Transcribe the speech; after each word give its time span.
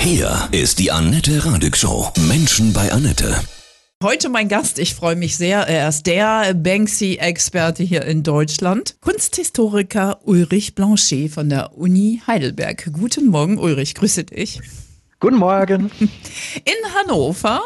Hier 0.00 0.48
ist 0.50 0.78
die 0.78 0.90
Annette 0.90 1.44
Radig 1.44 1.76
Show. 1.76 2.10
Menschen 2.26 2.72
bei 2.72 2.90
Annette. 2.90 3.38
Heute 4.02 4.30
mein 4.30 4.48
Gast, 4.48 4.78
ich 4.78 4.94
freue 4.94 5.14
mich 5.14 5.36
sehr. 5.36 5.68
Er 5.68 5.90
ist 5.90 6.06
der 6.06 6.54
Banksy-Experte 6.54 7.82
hier 7.82 8.06
in 8.06 8.22
Deutschland. 8.22 8.96
Kunsthistoriker 9.02 10.20
Ulrich 10.24 10.74
Blanchet 10.74 11.30
von 11.30 11.50
der 11.50 11.76
Uni 11.76 12.22
Heidelberg. 12.26 12.90
Guten 12.94 13.26
Morgen, 13.26 13.58
Ulrich, 13.58 13.94
grüße 13.94 14.24
dich. 14.24 14.62
Guten 15.20 15.36
Morgen. 15.36 15.90
In 16.00 16.94
Hannover 16.94 17.60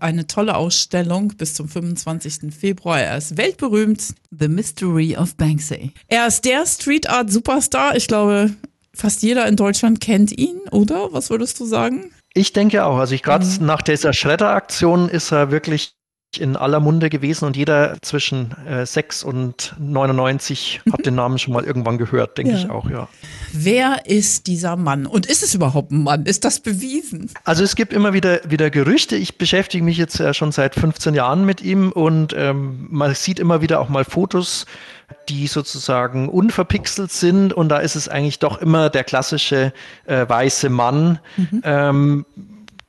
eine 0.00 0.26
tolle 0.26 0.56
Ausstellung 0.56 1.28
bis 1.36 1.52
zum 1.52 1.68
25. 1.68 2.54
Februar. 2.58 3.00
Er 3.00 3.18
ist 3.18 3.36
weltberühmt. 3.36 4.14
The 4.30 4.48
Mystery 4.48 5.16
of 5.18 5.36
Banksy. 5.36 5.92
Er 6.08 6.28
ist 6.28 6.46
der 6.46 6.64
Street 6.64 7.10
Art 7.10 7.30
Superstar. 7.30 7.94
Ich 7.94 8.08
glaube, 8.08 8.54
fast 8.94 9.22
jeder 9.22 9.46
in 9.46 9.56
Deutschland 9.56 10.00
kennt 10.00 10.36
ihn, 10.36 10.60
oder? 10.70 11.12
Was 11.12 11.30
würdest 11.30 11.58
du 11.60 11.64
sagen? 11.64 12.12
Ich 12.32 12.52
denke 12.52 12.84
auch. 12.84 12.98
Also 12.98 13.14
ich 13.14 13.22
gerade 13.22 13.46
mhm. 13.46 13.66
nach 13.66 13.82
dieser 13.82 14.12
Schredder-Aktion 14.12 15.08
ist 15.08 15.30
er 15.30 15.50
wirklich 15.50 15.94
in 16.38 16.56
aller 16.56 16.80
Munde 16.80 17.10
gewesen 17.10 17.44
und 17.44 17.56
jeder 17.56 17.96
zwischen 18.02 18.54
äh, 18.66 18.84
6 18.84 19.24
und 19.24 19.74
99 19.78 20.82
hat 20.92 21.06
den 21.06 21.14
Namen 21.14 21.38
schon 21.38 21.54
mal 21.54 21.64
irgendwann 21.64 21.98
gehört, 21.98 22.38
denke 22.38 22.52
ja. 22.54 22.58
ich 22.58 22.70
auch, 22.70 22.90
ja. 22.90 23.08
Wer 23.52 24.06
ist 24.06 24.46
dieser 24.46 24.76
Mann 24.76 25.06
und 25.06 25.26
ist 25.26 25.42
es 25.42 25.54
überhaupt 25.54 25.92
ein 25.92 26.02
Mann? 26.02 26.26
Ist 26.26 26.44
das 26.44 26.60
bewiesen? 26.60 27.30
Also 27.44 27.62
es 27.62 27.76
gibt 27.76 27.92
immer 27.92 28.12
wieder, 28.12 28.40
wieder 28.50 28.70
Gerüchte. 28.70 29.16
Ich 29.16 29.38
beschäftige 29.38 29.84
mich 29.84 29.96
jetzt 29.96 30.20
äh, 30.20 30.34
schon 30.34 30.52
seit 30.52 30.74
15 30.74 31.14
Jahren 31.14 31.44
mit 31.44 31.62
ihm 31.62 31.92
und 31.92 32.34
ähm, 32.36 32.88
man 32.90 33.14
sieht 33.14 33.38
immer 33.38 33.60
wieder 33.60 33.80
auch 33.80 33.88
mal 33.88 34.04
Fotos 34.04 34.66
die 35.28 35.46
sozusagen 35.46 36.28
unverpixelt 36.28 37.12
sind 37.12 37.52
und 37.52 37.68
da 37.68 37.78
ist 37.78 37.96
es 37.96 38.08
eigentlich 38.08 38.38
doch 38.38 38.58
immer 38.58 38.90
der 38.90 39.04
klassische 39.04 39.72
äh, 40.06 40.28
weiße 40.28 40.68
Mann, 40.68 41.18
mhm. 41.36 41.60
ähm, 41.64 42.26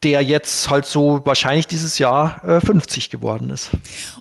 der 0.04 0.22
jetzt 0.22 0.70
halt 0.70 0.86
so 0.86 1.22
wahrscheinlich 1.26 1.68
dieses 1.68 1.98
Jahr 1.98 2.44
äh, 2.44 2.62
50 2.62 3.10
geworden 3.10 3.50
ist. 3.50 3.72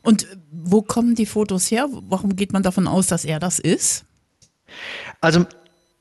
Und 0.02 0.26
wo 0.50 0.82
kommen 0.82 1.14
die 1.14 1.26
Fotos 1.26 1.70
her? 1.70 1.88
Warum 1.90 2.36
geht 2.36 2.52
man 2.52 2.62
davon 2.62 2.86
aus, 2.86 3.06
dass 3.06 3.24
er 3.24 3.38
das 3.38 3.58
ist? 3.58 4.04
Also 5.20 5.44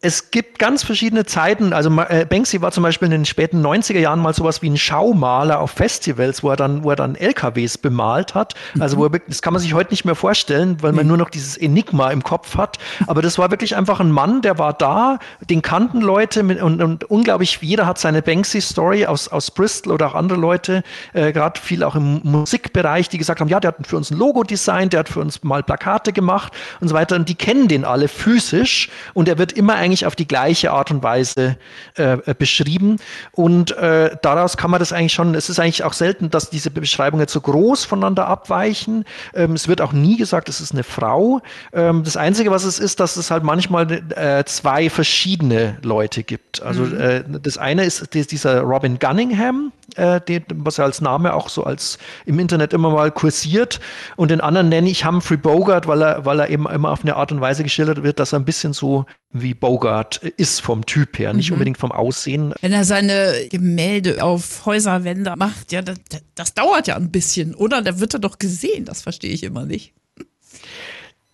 es 0.06 0.32
gibt 0.32 0.60
ganz 0.60 0.84
verschiedene 0.84 1.26
Zeiten. 1.26 1.72
Also 1.72 1.90
äh, 2.02 2.26
Banksy 2.26 2.62
war 2.62 2.72
zum 2.72 2.84
Beispiel 2.84 3.06
in 3.06 3.12
den 3.12 3.26
späten 3.26 3.66
90er 3.66 4.00
Jahren 4.00 4.20
mal 4.20 4.34
sowas 4.34 4.62
wie 4.62 4.70
ein 4.70 4.78
Schaumaler 4.78 5.62
auf 5.62 5.72
Festivals, 5.72 6.44
wo 6.44 6.50
er 6.50 6.58
dann, 6.58 6.84
wo 6.84 6.90
er 6.90 6.98
dann 6.98 7.16
LKWs 7.16 7.78
bemalt 7.78 8.36
hat. 8.36 8.54
Also 8.80 8.98
wo 8.98 9.06
er, 9.06 9.12
das 9.12 9.42
kann 9.42 9.54
man 9.54 9.62
sich 9.62 9.74
heute 9.74 9.92
nicht 9.92 10.04
mehr 10.04 10.16
vorstellen, 10.16 10.76
weil 10.82 10.92
man 10.92 11.08
nur 11.08 11.16
noch 11.16 11.30
dieses 11.30 11.56
Enigma 11.56 12.12
im 12.12 12.22
Kopf 12.22 12.58
hat. 12.58 12.80
Aber 13.08 13.22
das 13.22 13.38
war 13.38 13.50
wirklich 13.50 13.78
einfach 13.78 14.02
ein 14.02 14.12
Mann, 14.12 14.42
der 14.42 14.60
war 14.60 14.74
da, 14.74 15.20
den 15.50 15.62
kannten 15.62 16.02
Leute 16.02 16.44
mit, 16.44 16.62
und, 16.62 16.82
und 16.82 17.06
unglaublich, 17.06 17.60
jeder 17.62 17.86
hat 17.86 17.98
seine 17.98 18.22
Banksy-Story 18.22 19.06
aus, 19.06 19.30
aus 19.30 19.52
Bristol 19.52 19.94
oder 19.94 20.08
auch 20.08 20.16
andere 20.16 20.38
Leute, 20.38 20.84
äh, 21.14 21.32
gerade 21.32 21.58
viel 21.62 21.82
auch 21.82 21.96
im 21.96 22.20
Musikbereich, 22.24 23.08
die 23.08 23.18
gesagt 23.18 23.40
haben, 23.40 23.48
ja, 23.48 23.62
der 23.62 23.70
hat 23.70 23.88
für 23.88 23.96
uns 23.96 24.12
ein 24.12 24.18
Logo 24.18 24.44
designt, 24.44 24.92
der 24.92 25.00
hat 25.00 25.10
für 25.10 25.22
uns 25.22 25.44
mal 25.46 25.64
Plakate 25.64 26.12
gemacht 26.12 26.52
und 26.82 26.90
so 26.90 26.94
weiter. 26.94 27.16
Und 27.16 27.30
die 27.30 27.36
kennen 27.36 27.70
den 27.70 27.86
alle 27.86 28.10
physisch 28.10 28.90
und 29.14 29.30
er 29.30 29.38
wird 29.38 29.54
immer 29.54 29.76
eigentlich 29.76 29.93
eigentlich 29.94 30.06
auf 30.08 30.16
die 30.16 30.28
gleiche 30.28 30.72
Art 30.72 30.90
und 30.92 31.04
Weise 31.04 31.58
äh, 31.98 32.14
äh, 32.14 32.36
beschrieben. 32.38 32.98
Und 33.32 33.72
äh, 33.78 34.16
daraus 34.22 34.58
kann 34.58 34.72
man 34.72 34.80
das 34.80 34.92
eigentlich 34.92 35.14
schon, 35.14 35.36
es 35.36 35.50
ist 35.50 35.60
eigentlich 35.60 35.84
auch 35.84 35.94
selten, 35.94 36.30
dass 36.30 36.50
diese 36.50 36.72
Beschreibungen 36.72 37.28
so 37.28 37.42
groß 37.42 37.86
voneinander 37.86 38.28
abweichen. 38.28 39.06
Ähm, 39.36 39.54
es 39.54 39.68
wird 39.68 39.82
auch 39.82 39.94
nie 39.94 40.18
gesagt, 40.18 40.50
es 40.50 40.62
ist 40.62 40.72
eine 40.72 40.84
Frau. 40.84 41.42
Ähm, 41.74 42.04
das 42.04 42.18
Einzige, 42.18 42.50
was 42.50 42.64
es 42.64 42.80
ist, 42.80 43.00
dass 43.00 43.18
es 43.18 43.30
halt 43.30 43.44
manchmal 43.44 43.92
äh, 43.92 44.44
zwei 44.46 44.90
verschiedene 44.90 45.78
Leute 45.84 46.24
gibt. 46.24 46.62
Also 46.64 46.84
mhm. 46.84 47.00
Äh, 47.00 47.24
das 47.42 47.58
eine 47.58 47.86
ist 47.86 48.14
dieser 48.14 48.62
Robin 48.62 48.98
Gunningham, 49.00 49.72
äh, 49.96 50.20
den, 50.22 50.44
was 50.56 50.80
er 50.80 50.86
als 50.86 51.02
Name 51.02 51.34
auch 51.34 51.50
so 51.50 51.64
als 51.64 51.98
im 52.26 52.40
Internet 52.40 52.74
immer 52.74 52.90
mal 52.90 53.12
kursiert. 53.12 53.80
Und 54.16 54.32
den 54.32 54.42
anderen 54.42 54.70
nenne 54.70 54.90
ich 54.90 55.06
Humphrey 55.06 55.38
Bogart, 55.38 55.88
weil 55.88 56.02
er, 56.02 56.26
weil 56.26 56.40
er 56.40 56.50
eben 56.50 56.68
immer 56.68 56.92
auf 56.92 57.04
eine 57.04 57.16
Art 57.16 57.32
und 57.32 57.42
Weise 57.42 57.64
geschildert 57.64 58.04
wird, 58.04 58.20
dass 58.20 58.34
er 58.34 58.40
ein 58.40 58.46
bisschen 58.46 58.74
so 58.74 59.06
wie 59.34 59.54
Bogart 59.54 60.18
ist 60.38 60.62
vom 60.62 60.86
Typ 60.86 61.18
her, 61.20 61.34
nicht 61.34 61.50
mhm. 61.50 61.56
unbedingt 61.56 61.78
vom 61.78 61.92
Aussehen. 61.92 62.54
Wenn 62.62 62.72
er 62.72 62.86
seine 62.86 63.48
Gemälde 63.50 64.24
auf 64.24 64.66
Häuserwände 64.66 65.34
macht, 65.36 65.72
ja, 65.72 65.82
das, 65.82 65.98
das 66.36 66.54
dauert 66.54 66.88
ja 66.88 66.96
ein 66.96 67.12
bisschen, 67.12 67.56
oder? 67.56 67.82
Da 67.82 68.00
wird 68.00 68.14
er 68.14 68.20
doch 68.20 68.40
gesehen, 68.40 68.86
das 68.86 69.02
verstehe 69.02 69.32
ich 69.32 69.44
immer 69.44 69.66
nicht. 69.66 69.94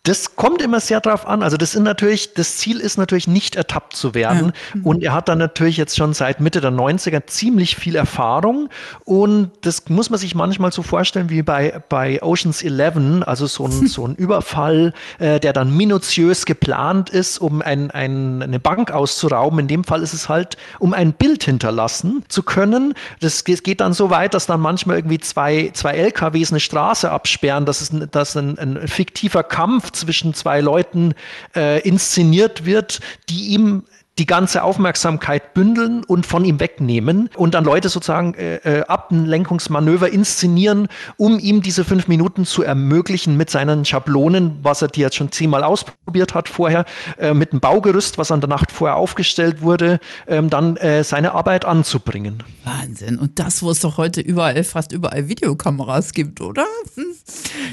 Das 0.04 0.38
kommt 0.38 0.62
immer 0.62 0.80
sehr 0.80 1.02
drauf 1.02 1.28
an. 1.28 1.44
Also 1.44 1.58
das 1.58 1.74
sind 1.74 1.84
natürlich, 1.84 2.34
das 2.34 2.56
Ziel 2.58 2.80
ist 2.80 2.98
natürlich 2.98 3.28
nicht 3.28 3.58
ertappt 3.58 3.98
zu 3.98 4.16
werden. 4.16 4.54
Ja. 4.74 4.82
Und 4.84 5.04
er 5.04 5.12
hat 5.12 5.28
dann 5.28 5.40
natürlich 5.40 5.76
jetzt 5.76 5.98
schon 5.98 6.14
seit 6.14 6.40
Mitte 6.40 6.62
der 6.62 6.72
90er 6.72 7.28
ziemlich 7.28 7.76
viel 7.76 7.98
Erfahrung. 7.98 8.70
Und 9.04 9.52
das 9.62 9.90
muss 9.90 10.10
man 10.10 10.18
sich 10.18 10.36
manchmal 10.36 10.72
so 10.72 10.84
vorstellen 10.84 11.30
wie 11.30 11.42
bei, 11.42 11.84
bei 11.90 12.24
Oceans 12.24 12.64
11, 12.64 13.28
also 13.28 13.46
so 13.46 13.66
ein, 13.66 13.88
so 13.88 14.08
ein 14.08 14.16
Überfall, 14.16 14.94
äh, 15.20 15.42
der 15.42 15.52
dann 15.52 15.76
minutiös 15.76 16.46
geplant 16.46 17.10
ist, 17.10 17.38
um 17.38 17.62
ein, 17.62 17.92
ein, 17.92 18.42
eine 18.42 18.60
Bank 18.60 18.92
auszurauben. 18.92 19.60
In 19.60 19.68
dem 19.68 19.84
Fall 19.84 20.02
ist 20.02 20.14
es 20.14 20.30
halt, 20.30 20.56
um 20.80 20.94
ein 20.94 21.12
Bild 21.12 21.44
hinterlassen 21.44 22.24
zu 22.30 22.44
können. 22.44 22.94
Das 23.20 23.44
geht 23.44 23.82
dann 23.82 23.92
so 23.92 24.10
weit, 24.10 24.34
dass 24.34 24.46
dann 24.46 24.62
manchmal 24.62 24.96
irgendwie 24.96 25.20
zwei, 25.20 25.72
zwei 25.74 25.92
LKWs 25.92 26.52
eine 26.52 26.62
Straße 26.62 27.12
absperren, 27.12 27.66
dass 27.66 27.82
es 27.82 27.92
dass 28.12 28.38
ein, 28.38 28.58
ein 28.58 28.88
fiktiver 28.88 29.44
Kampf 29.44 29.89
zwischen 29.92 30.34
zwei 30.34 30.62
Leuten 30.62 31.14
äh, 31.56 31.82
inszeniert 31.88 32.66
wird, 32.66 33.00
die 33.30 33.48
ihm 33.50 33.84
die 34.20 34.26
ganze 34.26 34.64
Aufmerksamkeit 34.64 35.54
bündeln 35.54 36.04
und 36.04 36.26
von 36.26 36.44
ihm 36.44 36.60
wegnehmen 36.60 37.30
und 37.36 37.54
dann 37.54 37.64
Leute 37.64 37.90
sozusagen 37.90 38.34
äh, 38.34 38.58
äh, 38.58 38.84
Ablenkungsmanöver 38.84 40.12
inszenieren, 40.12 40.90
um 41.18 41.40
ihm 41.40 41.62
diese 41.62 41.86
fünf 41.86 42.08
Minuten 42.08 42.46
zu 42.46 42.62
ermöglichen 42.62 43.38
mit 43.38 43.50
seinen 43.50 43.86
Schablonen, 43.86 44.60
was 44.62 44.82
er 44.82 44.90
die 44.90 45.00
jetzt 45.00 45.16
schon 45.16 45.32
zehnmal 45.32 45.64
ausprobiert 45.64 46.36
hat 46.36 46.50
vorher, 46.50 46.86
äh, 47.18 47.34
mit 47.34 47.54
dem 47.54 47.62
Baugerüst, 47.62 48.18
was 48.18 48.32
an 48.32 48.42
der 48.42 48.50
Nacht 48.50 48.72
vorher 48.72 48.98
aufgestellt 48.98 49.62
wurde, 49.62 50.00
ähm, 50.28 50.50
dann 50.50 50.76
äh, 50.78 51.04
seine 51.04 51.34
Arbeit 51.34 51.64
anzubringen. 51.64 52.44
Wahnsinn. 52.66 53.18
Und 53.18 53.40
das, 53.40 53.64
wo 53.64 53.72
es 53.72 53.80
doch 53.80 53.98
heute 53.98 54.20
überall, 54.20 54.64
fast 54.66 54.92
überall 54.92 55.30
Videokameras 55.30 56.14
gibt, 56.14 56.42
oder? 56.42 56.66
Hm. 56.96 57.06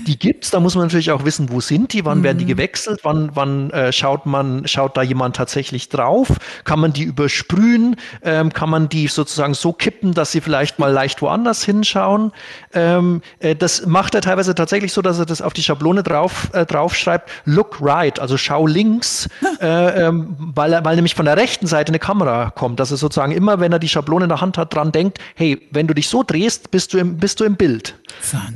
Die 0.06 0.18
gibt's, 0.18 0.50
da 0.50 0.60
muss 0.60 0.74
man 0.76 0.84
natürlich 0.84 1.10
auch 1.10 1.24
wissen, 1.24 1.50
wo 1.50 1.60
sind 1.60 1.92
die, 1.92 2.04
wann 2.04 2.18
mhm. 2.18 2.22
werden 2.22 2.38
die 2.38 2.46
gewechselt, 2.46 3.00
wann, 3.02 3.30
wann 3.34 3.70
äh, 3.70 3.92
schaut 3.92 4.26
man, 4.26 4.66
schaut 4.68 4.96
da 4.96 5.02
jemand 5.02 5.36
tatsächlich 5.36 5.88
drauf. 5.88 6.28
Kann 6.64 6.80
man 6.80 6.92
die 6.92 7.04
übersprühen? 7.04 7.96
Ähm, 8.22 8.52
kann 8.52 8.70
man 8.70 8.88
die 8.88 9.06
sozusagen 9.08 9.54
so 9.54 9.72
kippen, 9.72 10.14
dass 10.14 10.32
sie 10.32 10.40
vielleicht 10.40 10.78
mal 10.78 10.92
leicht 10.92 11.22
woanders 11.22 11.64
hinschauen? 11.64 12.32
Ähm, 12.72 13.22
äh, 13.38 13.54
das 13.54 13.86
macht 13.86 14.14
er 14.14 14.20
teilweise 14.20 14.54
tatsächlich 14.54 14.92
so, 14.92 15.02
dass 15.02 15.18
er 15.18 15.26
das 15.26 15.42
auf 15.42 15.52
die 15.52 15.62
Schablone 15.62 16.02
drauf, 16.02 16.50
äh, 16.52 16.66
draufschreibt, 16.66 17.30
look 17.44 17.78
right, 17.80 18.18
also 18.20 18.36
schau 18.36 18.66
links, 18.66 19.28
äh, 19.60 20.06
ähm, 20.06 20.36
weil, 20.38 20.72
er, 20.72 20.84
weil 20.84 20.96
nämlich 20.96 21.14
von 21.14 21.26
der 21.26 21.36
rechten 21.36 21.66
Seite 21.66 21.90
eine 21.90 21.98
Kamera 21.98 22.50
kommt. 22.50 22.80
Dass 22.80 22.90
er 22.90 22.96
sozusagen 22.96 23.32
immer, 23.32 23.60
wenn 23.60 23.72
er 23.72 23.78
die 23.78 23.88
Schablone 23.88 24.24
in 24.24 24.28
der 24.28 24.40
Hand 24.40 24.58
hat, 24.58 24.74
dran 24.74 24.92
denkt, 24.92 25.18
hey, 25.34 25.60
wenn 25.70 25.86
du 25.86 25.94
dich 25.94 26.08
so 26.08 26.22
drehst, 26.22 26.70
bist 26.70 26.92
du 26.92 26.98
im, 26.98 27.16
bist 27.18 27.40
du 27.40 27.44
im 27.44 27.56
Bild. 27.56 27.96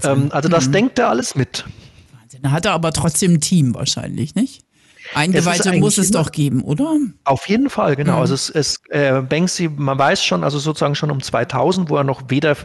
Ähm, 0.04 0.28
also 0.30 0.48
das 0.48 0.68
mhm. 0.68 0.72
denkt 0.72 0.98
er 0.98 1.08
alles 1.08 1.34
mit. 1.34 1.64
Wahnsinn. 2.12 2.42
Da 2.42 2.50
hat 2.50 2.64
er 2.64 2.72
aber 2.72 2.92
trotzdem 2.92 3.34
ein 3.34 3.41
Team 3.41 3.74
wahrscheinlich, 3.74 4.34
nicht? 4.34 4.64
Eingeweihte 5.15 5.72
muss 5.78 5.98
es 5.98 6.10
doch 6.10 6.31
geben, 6.31 6.62
oder? 6.62 6.97
Auf 7.25 7.48
jeden 7.48 7.69
Fall, 7.71 7.97
genau. 7.97 8.15
Mhm. 8.15 8.21
Also 8.21 8.34
es, 8.34 8.50
es 8.50 8.81
äh, 8.91 9.21
Banksy, 9.21 9.69
man 9.69 9.98
weiß 9.98 10.25
schon, 10.25 10.44
also 10.44 10.59
sozusagen 10.59 10.94
schon 10.94 11.10
um 11.10 11.22
2000, 11.22 11.91
wo 11.91 11.97
er 11.97 12.04
noch 12.04 12.22
weder 12.28 12.56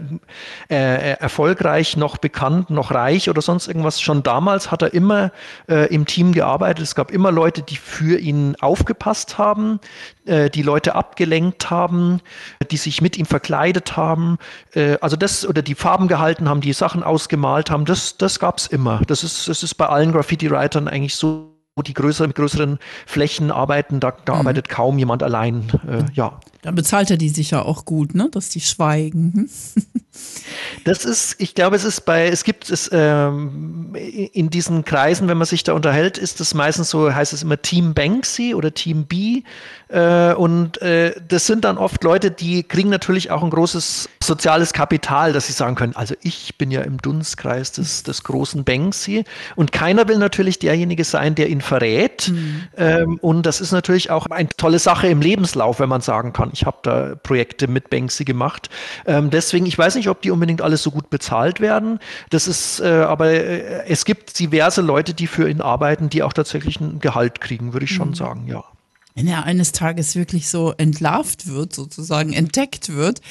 äh, 0.69 1.13
erfolgreich 1.17 1.97
noch 1.97 2.17
bekannt 2.17 2.69
noch 2.69 2.91
reich 2.91 3.29
oder 3.29 3.41
sonst 3.41 3.67
irgendwas, 3.67 4.01
schon 4.01 4.23
damals 4.23 4.71
hat 4.71 4.81
er 4.81 4.93
immer 4.93 5.31
äh, 5.67 5.93
im 5.93 6.05
Team 6.05 6.33
gearbeitet. 6.33 6.83
Es 6.83 6.95
gab 6.95 7.11
immer 7.11 7.31
Leute, 7.31 7.61
die 7.61 7.77
für 7.77 8.19
ihn 8.19 8.55
aufgepasst 8.59 9.37
haben, 9.37 9.79
äh, 10.25 10.49
die 10.49 10.61
Leute 10.61 10.95
abgelenkt 10.95 11.69
haben, 11.69 12.21
die 12.69 12.77
sich 12.77 13.01
mit 13.01 13.17
ihm 13.17 13.25
verkleidet 13.25 13.97
haben, 13.97 14.37
äh, 14.73 14.97
also 15.01 15.15
das 15.15 15.47
oder 15.47 15.61
die 15.61 15.75
Farben 15.75 16.07
gehalten 16.07 16.47
haben, 16.47 16.61
die 16.61 16.73
Sachen 16.73 17.03
ausgemalt 17.03 17.71
haben. 17.71 17.85
Das, 17.85 18.17
das 18.17 18.39
gab 18.39 18.57
es 18.57 18.67
immer. 18.67 19.01
Das 19.07 19.23
ist, 19.23 19.47
das 19.47 19.63
ist 19.63 19.75
bei 19.75 19.87
allen 19.87 20.11
Graffiti-Writern 20.11 20.87
eigentlich 20.87 21.15
so 21.15 21.54
wo 21.77 21.81
die 21.81 21.93
größeren, 21.93 22.29
mit 22.29 22.37
größeren 22.37 22.79
Flächen 23.05 23.51
arbeiten, 23.51 23.99
da, 23.99 24.15
da 24.23 24.33
mhm. 24.33 24.39
arbeitet 24.39 24.69
kaum 24.69 24.97
jemand 24.97 25.23
allein. 25.23 25.67
Äh, 25.85 26.05
ja. 26.13 26.39
Dann 26.61 26.73
bezahlt 26.73 27.11
er 27.11 27.17
die 27.17 27.27
sicher 27.27 27.65
auch 27.65 27.83
gut, 27.83 28.15
ne? 28.15 28.29
Dass 28.31 28.47
die 28.49 28.61
schweigen. 28.61 29.33
Hm? 29.35 29.83
Das 30.85 31.03
ist, 31.03 31.35
ich 31.39 31.55
glaube, 31.55 31.75
es 31.75 31.83
ist 31.83 32.05
bei, 32.05 32.27
es 32.27 32.45
gibt 32.45 32.69
es 32.69 32.89
ähm, 32.93 33.93
in 33.95 34.49
diesen 34.49 34.85
Kreisen, 34.85 35.27
wenn 35.27 35.37
man 35.37 35.45
sich 35.45 35.63
da 35.63 35.73
unterhält, 35.73 36.17
ist 36.17 36.39
es 36.39 36.53
meistens 36.53 36.89
so, 36.89 37.13
heißt 37.13 37.33
es 37.33 37.43
immer 37.43 37.61
Team 37.61 37.93
Banksy 37.93 38.53
oder 38.53 38.73
Team 38.73 39.05
B. 39.05 39.43
Äh, 39.89 40.33
und 40.33 40.81
äh, 40.81 41.13
das 41.27 41.47
sind 41.47 41.65
dann 41.65 41.77
oft 41.77 42.03
Leute, 42.03 42.31
die 42.31 42.63
kriegen 42.63 42.89
natürlich 42.89 43.31
auch 43.31 43.43
ein 43.43 43.49
großes 43.49 44.09
soziales 44.27 44.73
Kapital, 44.73 45.33
dass 45.33 45.47
sie 45.47 45.53
sagen 45.53 45.75
können, 45.75 45.95
also 45.95 46.15
ich 46.21 46.57
bin 46.57 46.71
ja 46.71 46.81
im 46.81 46.97
Dunstkreis 46.97 47.71
des, 47.71 48.03
des 48.03 48.23
großen 48.23 48.63
Banksy 48.63 49.23
und 49.55 49.71
keiner 49.71 50.07
will 50.07 50.17
natürlich 50.17 50.59
derjenige 50.59 51.03
sein, 51.03 51.35
der 51.35 51.49
ihn 51.49 51.61
verrät. 51.61 52.29
Mhm. 52.29 52.63
Ähm, 52.77 53.17
und 53.21 53.45
das 53.45 53.61
ist 53.61 53.71
natürlich 53.71 54.09
auch 54.09 54.27
eine 54.27 54.49
tolle 54.49 54.79
Sache 54.79 55.07
im 55.07 55.21
Lebenslauf, 55.21 55.79
wenn 55.79 55.89
man 55.89 56.01
sagen 56.01 56.33
kann, 56.33 56.49
ich 56.53 56.65
habe 56.65 56.77
da 56.83 57.15
Projekte 57.15 57.67
mit 57.67 57.89
Banksy 57.89 58.25
gemacht. 58.25 58.69
Ähm, 59.05 59.29
deswegen, 59.29 59.65
ich 59.65 59.77
weiß 59.77 59.95
nicht, 59.95 60.09
ob 60.09 60.21
die 60.21 60.31
unbedingt 60.31 60.61
alles 60.61 60.83
so 60.83 60.91
gut 60.91 61.09
bezahlt 61.09 61.59
werden. 61.59 61.99
Das 62.29 62.47
ist, 62.47 62.79
äh, 62.79 62.87
aber 62.87 63.31
äh, 63.31 63.85
es 63.87 64.05
gibt 64.05 64.39
diverse 64.39 64.81
Leute, 64.81 65.13
die 65.13 65.27
für 65.27 65.49
ihn 65.49 65.61
arbeiten, 65.61 66.09
die 66.09 66.23
auch 66.23 66.33
tatsächlich 66.33 66.79
ein 66.79 66.99
Gehalt 66.99 67.41
kriegen, 67.41 67.73
würde 67.73 67.85
ich 67.85 67.91
schon 67.91 68.09
mhm. 68.09 68.15
sagen, 68.15 68.47
ja. 68.47 68.63
Wenn 69.15 69.27
er 69.27 69.45
eines 69.45 69.71
Tages 69.71 70.15
wirklich 70.15 70.49
so 70.49 70.73
entlarvt 70.75 71.47
wird, 71.47 71.73
sozusagen 71.73 72.33
entdeckt 72.33 72.93
wird, 72.93 73.21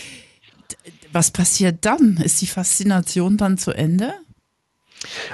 was 1.13 1.31
passiert 1.31 1.85
dann? 1.85 2.19
Ist 2.23 2.41
die 2.43 2.47
Faszination 2.47 3.37
dann 3.37 3.59
zu 3.59 3.73
Ende? 3.73 4.15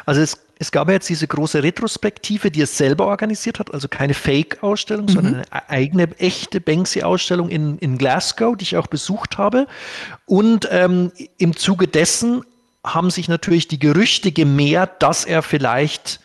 Also 0.05 0.21
es, 0.21 0.39
es 0.59 0.73
gab 0.73 0.89
ja 0.89 0.95
jetzt 0.95 1.09
diese 1.09 1.27
große 1.27 1.63
Retrospektive, 1.63 2.51
die 2.51 2.63
er 2.63 2.67
selber 2.67 3.07
organisiert 3.07 3.59
hat, 3.59 3.73
also 3.73 3.89
keine 3.89 4.15
Fake-Ausstellung, 4.15 5.07
mhm. 5.07 5.11
sondern 5.11 5.35
eine 5.35 5.69
eigene, 5.71 6.19
echte 6.19 6.61
Banksy-Ausstellung 6.61 7.49
in, 7.49 7.79
in 7.79 7.99
Glasgow, 7.99 8.57
die 8.57 8.65
ich 8.65 8.77
auch 8.77 8.89
besucht 8.89 9.39
habe. 9.39 9.67
Und 10.27 10.69
ähm, 10.71 11.13
im 11.39 11.57
Zuge 11.57 11.89
dessen 11.89 12.43
haben 12.85 13.11
sich 13.11 13.29
natürlich 13.29 13.69
die 13.69 13.79
Gerüchte 13.79 14.33
gemehrt, 14.33 15.03
dass 15.03 15.25
er 15.25 15.43
vielleicht 15.43 16.21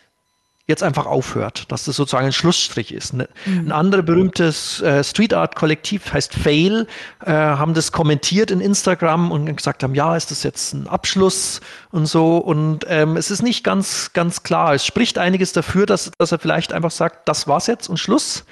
jetzt 0.68 0.82
einfach 0.82 1.06
aufhört, 1.06 1.70
dass 1.70 1.84
das 1.84 1.94
sozusagen 1.94 2.26
ein 2.26 2.32
Schlussstrich 2.32 2.92
ist. 2.92 3.14
Ne? 3.14 3.28
Mhm. 3.44 3.66
Ein 3.66 3.72
anderes 3.72 4.04
berühmtes 4.04 4.80
äh, 4.82 5.04
Street 5.04 5.32
Art 5.32 5.54
Kollektiv 5.54 6.12
heißt 6.12 6.34
Fail, 6.34 6.88
äh, 7.24 7.30
haben 7.30 7.72
das 7.74 7.92
kommentiert 7.92 8.50
in 8.50 8.60
Instagram 8.60 9.30
und 9.30 9.54
gesagt 9.54 9.84
haben, 9.84 9.94
ja, 9.94 10.16
ist 10.16 10.32
das 10.32 10.42
jetzt 10.42 10.74
ein 10.74 10.88
Abschluss 10.88 11.60
und 11.92 12.06
so. 12.06 12.38
Und 12.38 12.84
ähm, 12.88 13.16
es 13.16 13.30
ist 13.30 13.42
nicht 13.42 13.62
ganz, 13.62 14.12
ganz 14.12 14.42
klar. 14.42 14.74
Es 14.74 14.84
spricht 14.84 15.18
einiges 15.18 15.52
dafür, 15.52 15.86
dass, 15.86 16.10
dass 16.18 16.32
er 16.32 16.40
vielleicht 16.40 16.72
einfach 16.72 16.90
sagt, 16.90 17.28
das 17.28 17.46
war's 17.46 17.68
jetzt 17.68 17.88
und 17.88 17.98
Schluss 17.98 18.44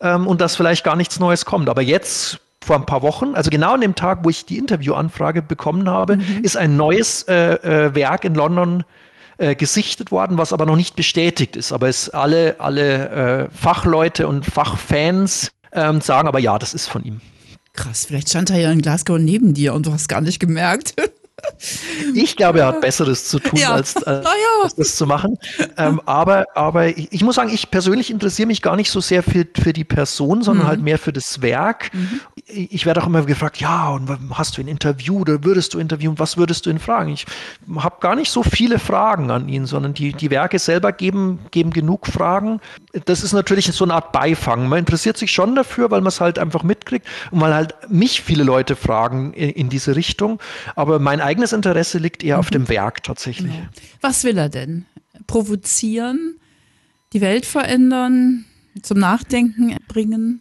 ähm, 0.00 0.28
und 0.28 0.40
dass 0.40 0.54
vielleicht 0.54 0.84
gar 0.84 0.94
nichts 0.94 1.18
Neues 1.18 1.44
kommt. 1.44 1.68
Aber 1.68 1.82
jetzt 1.82 2.38
vor 2.64 2.76
ein 2.76 2.86
paar 2.86 3.02
Wochen, 3.02 3.34
also 3.34 3.50
genau 3.50 3.74
an 3.74 3.80
dem 3.80 3.94
Tag, 3.96 4.20
wo 4.22 4.30
ich 4.30 4.44
die 4.44 4.58
Interviewanfrage 4.58 5.42
bekommen 5.42 5.88
habe, 5.88 6.16
mhm. 6.16 6.40
ist 6.42 6.56
ein 6.56 6.76
neues 6.76 7.24
äh, 7.24 7.54
äh, 7.54 7.94
Werk 7.94 8.24
in 8.24 8.34
London 8.34 8.84
äh, 9.38 9.54
gesichtet 9.54 10.10
worden, 10.10 10.38
was 10.38 10.52
aber 10.52 10.66
noch 10.66 10.76
nicht 10.76 10.96
bestätigt 10.96 11.56
ist. 11.56 11.72
Aber 11.72 11.88
es 11.88 12.10
alle, 12.10 12.56
alle 12.58 13.08
äh, 13.08 13.48
Fachleute 13.54 14.26
und 14.28 14.46
Fachfans 14.46 15.50
ähm, 15.72 16.00
sagen 16.00 16.28
aber 16.28 16.38
ja, 16.38 16.58
das 16.58 16.74
ist 16.74 16.86
von 16.86 17.04
ihm. 17.04 17.20
Krass, 17.74 18.06
vielleicht 18.06 18.30
stand 18.30 18.50
er 18.50 18.58
ja 18.58 18.72
in 18.72 18.80
Glasgow 18.80 19.18
neben 19.18 19.52
dir 19.52 19.74
und 19.74 19.84
du 19.86 19.92
hast 19.92 20.08
gar 20.08 20.22
nicht 20.22 20.40
gemerkt. 20.40 20.94
Ich 22.14 22.36
glaube, 22.36 22.60
er 22.60 22.66
hat 22.68 22.80
Besseres 22.80 23.28
zu 23.28 23.38
tun, 23.38 23.58
ja. 23.58 23.72
als, 23.72 23.96
äh, 23.96 24.10
ja. 24.22 24.22
als, 24.62 24.74
das 24.74 24.96
zu 24.96 25.06
machen. 25.06 25.38
Ähm, 25.76 26.00
aber 26.06 26.46
aber 26.54 26.88
ich, 26.88 27.12
ich, 27.12 27.22
muss 27.22 27.36
sagen, 27.36 27.50
ich 27.52 27.70
persönlich 27.70 28.10
interessiere 28.10 28.46
mich 28.46 28.62
gar 28.62 28.76
nicht 28.76 28.90
so 28.90 29.00
sehr 29.00 29.22
für, 29.22 29.46
für 29.56 29.72
die 29.72 29.84
Person, 29.84 30.42
sondern 30.42 30.66
mhm. 30.66 30.68
halt 30.68 30.82
mehr 30.82 30.98
für 30.98 31.12
das 31.12 31.42
Werk. 31.42 31.92
Mhm. 31.92 32.20
Ich 32.46 32.86
werde 32.86 33.02
auch 33.02 33.06
immer 33.06 33.22
gefragt, 33.24 33.58
ja, 33.58 33.90
und 33.90 34.08
hast 34.32 34.56
du 34.56 34.62
ein 34.62 34.68
Interview 34.68 35.20
oder 35.20 35.44
würdest 35.44 35.74
du 35.74 35.78
interviewen? 35.78 36.18
Was 36.18 36.36
würdest 36.36 36.66
du 36.66 36.70
ihn 36.70 36.78
fragen? 36.78 37.10
Ich 37.10 37.26
habe 37.76 37.96
gar 38.00 38.14
nicht 38.16 38.30
so 38.30 38.42
viele 38.42 38.78
Fragen 38.78 39.30
an 39.30 39.48
ihn, 39.48 39.66
sondern 39.66 39.94
die, 39.94 40.12
die 40.12 40.30
Werke 40.30 40.58
selber 40.58 40.92
geben, 40.92 41.40
geben 41.50 41.70
genug 41.70 42.06
Fragen. 42.06 42.60
Das 43.04 43.22
ist 43.22 43.32
natürlich 43.32 43.66
so 43.66 43.84
eine 43.84 43.94
Art 43.94 44.12
Beifang. 44.12 44.68
Man 44.68 44.80
interessiert 44.80 45.16
sich 45.16 45.32
schon 45.32 45.54
dafür, 45.54 45.90
weil 45.90 46.00
man 46.00 46.08
es 46.08 46.20
halt 46.20 46.38
einfach 46.38 46.62
mitkriegt 46.62 47.06
und 47.30 47.40
weil 47.40 47.54
halt 47.54 47.74
mich 47.88 48.22
viele 48.22 48.44
Leute 48.44 48.76
fragen 48.76 49.32
in, 49.34 49.50
in 49.50 49.68
diese 49.68 49.96
Richtung. 49.96 50.40
Aber 50.74 50.98
mein 50.98 51.20
eigenes 51.20 51.35
Interesse 51.52 51.98
liegt 51.98 52.22
eher 52.22 52.36
mhm. 52.36 52.40
auf 52.40 52.50
dem 52.50 52.68
Werk 52.68 53.02
tatsächlich. 53.02 53.52
Genau. 53.52 53.68
Was 54.00 54.24
will 54.24 54.38
er 54.38 54.48
denn? 54.48 54.86
Provozieren, 55.26 56.36
die 57.12 57.20
Welt 57.20 57.46
verändern, 57.46 58.44
zum 58.82 58.98
Nachdenken 58.98 59.76
bringen? 59.88 60.40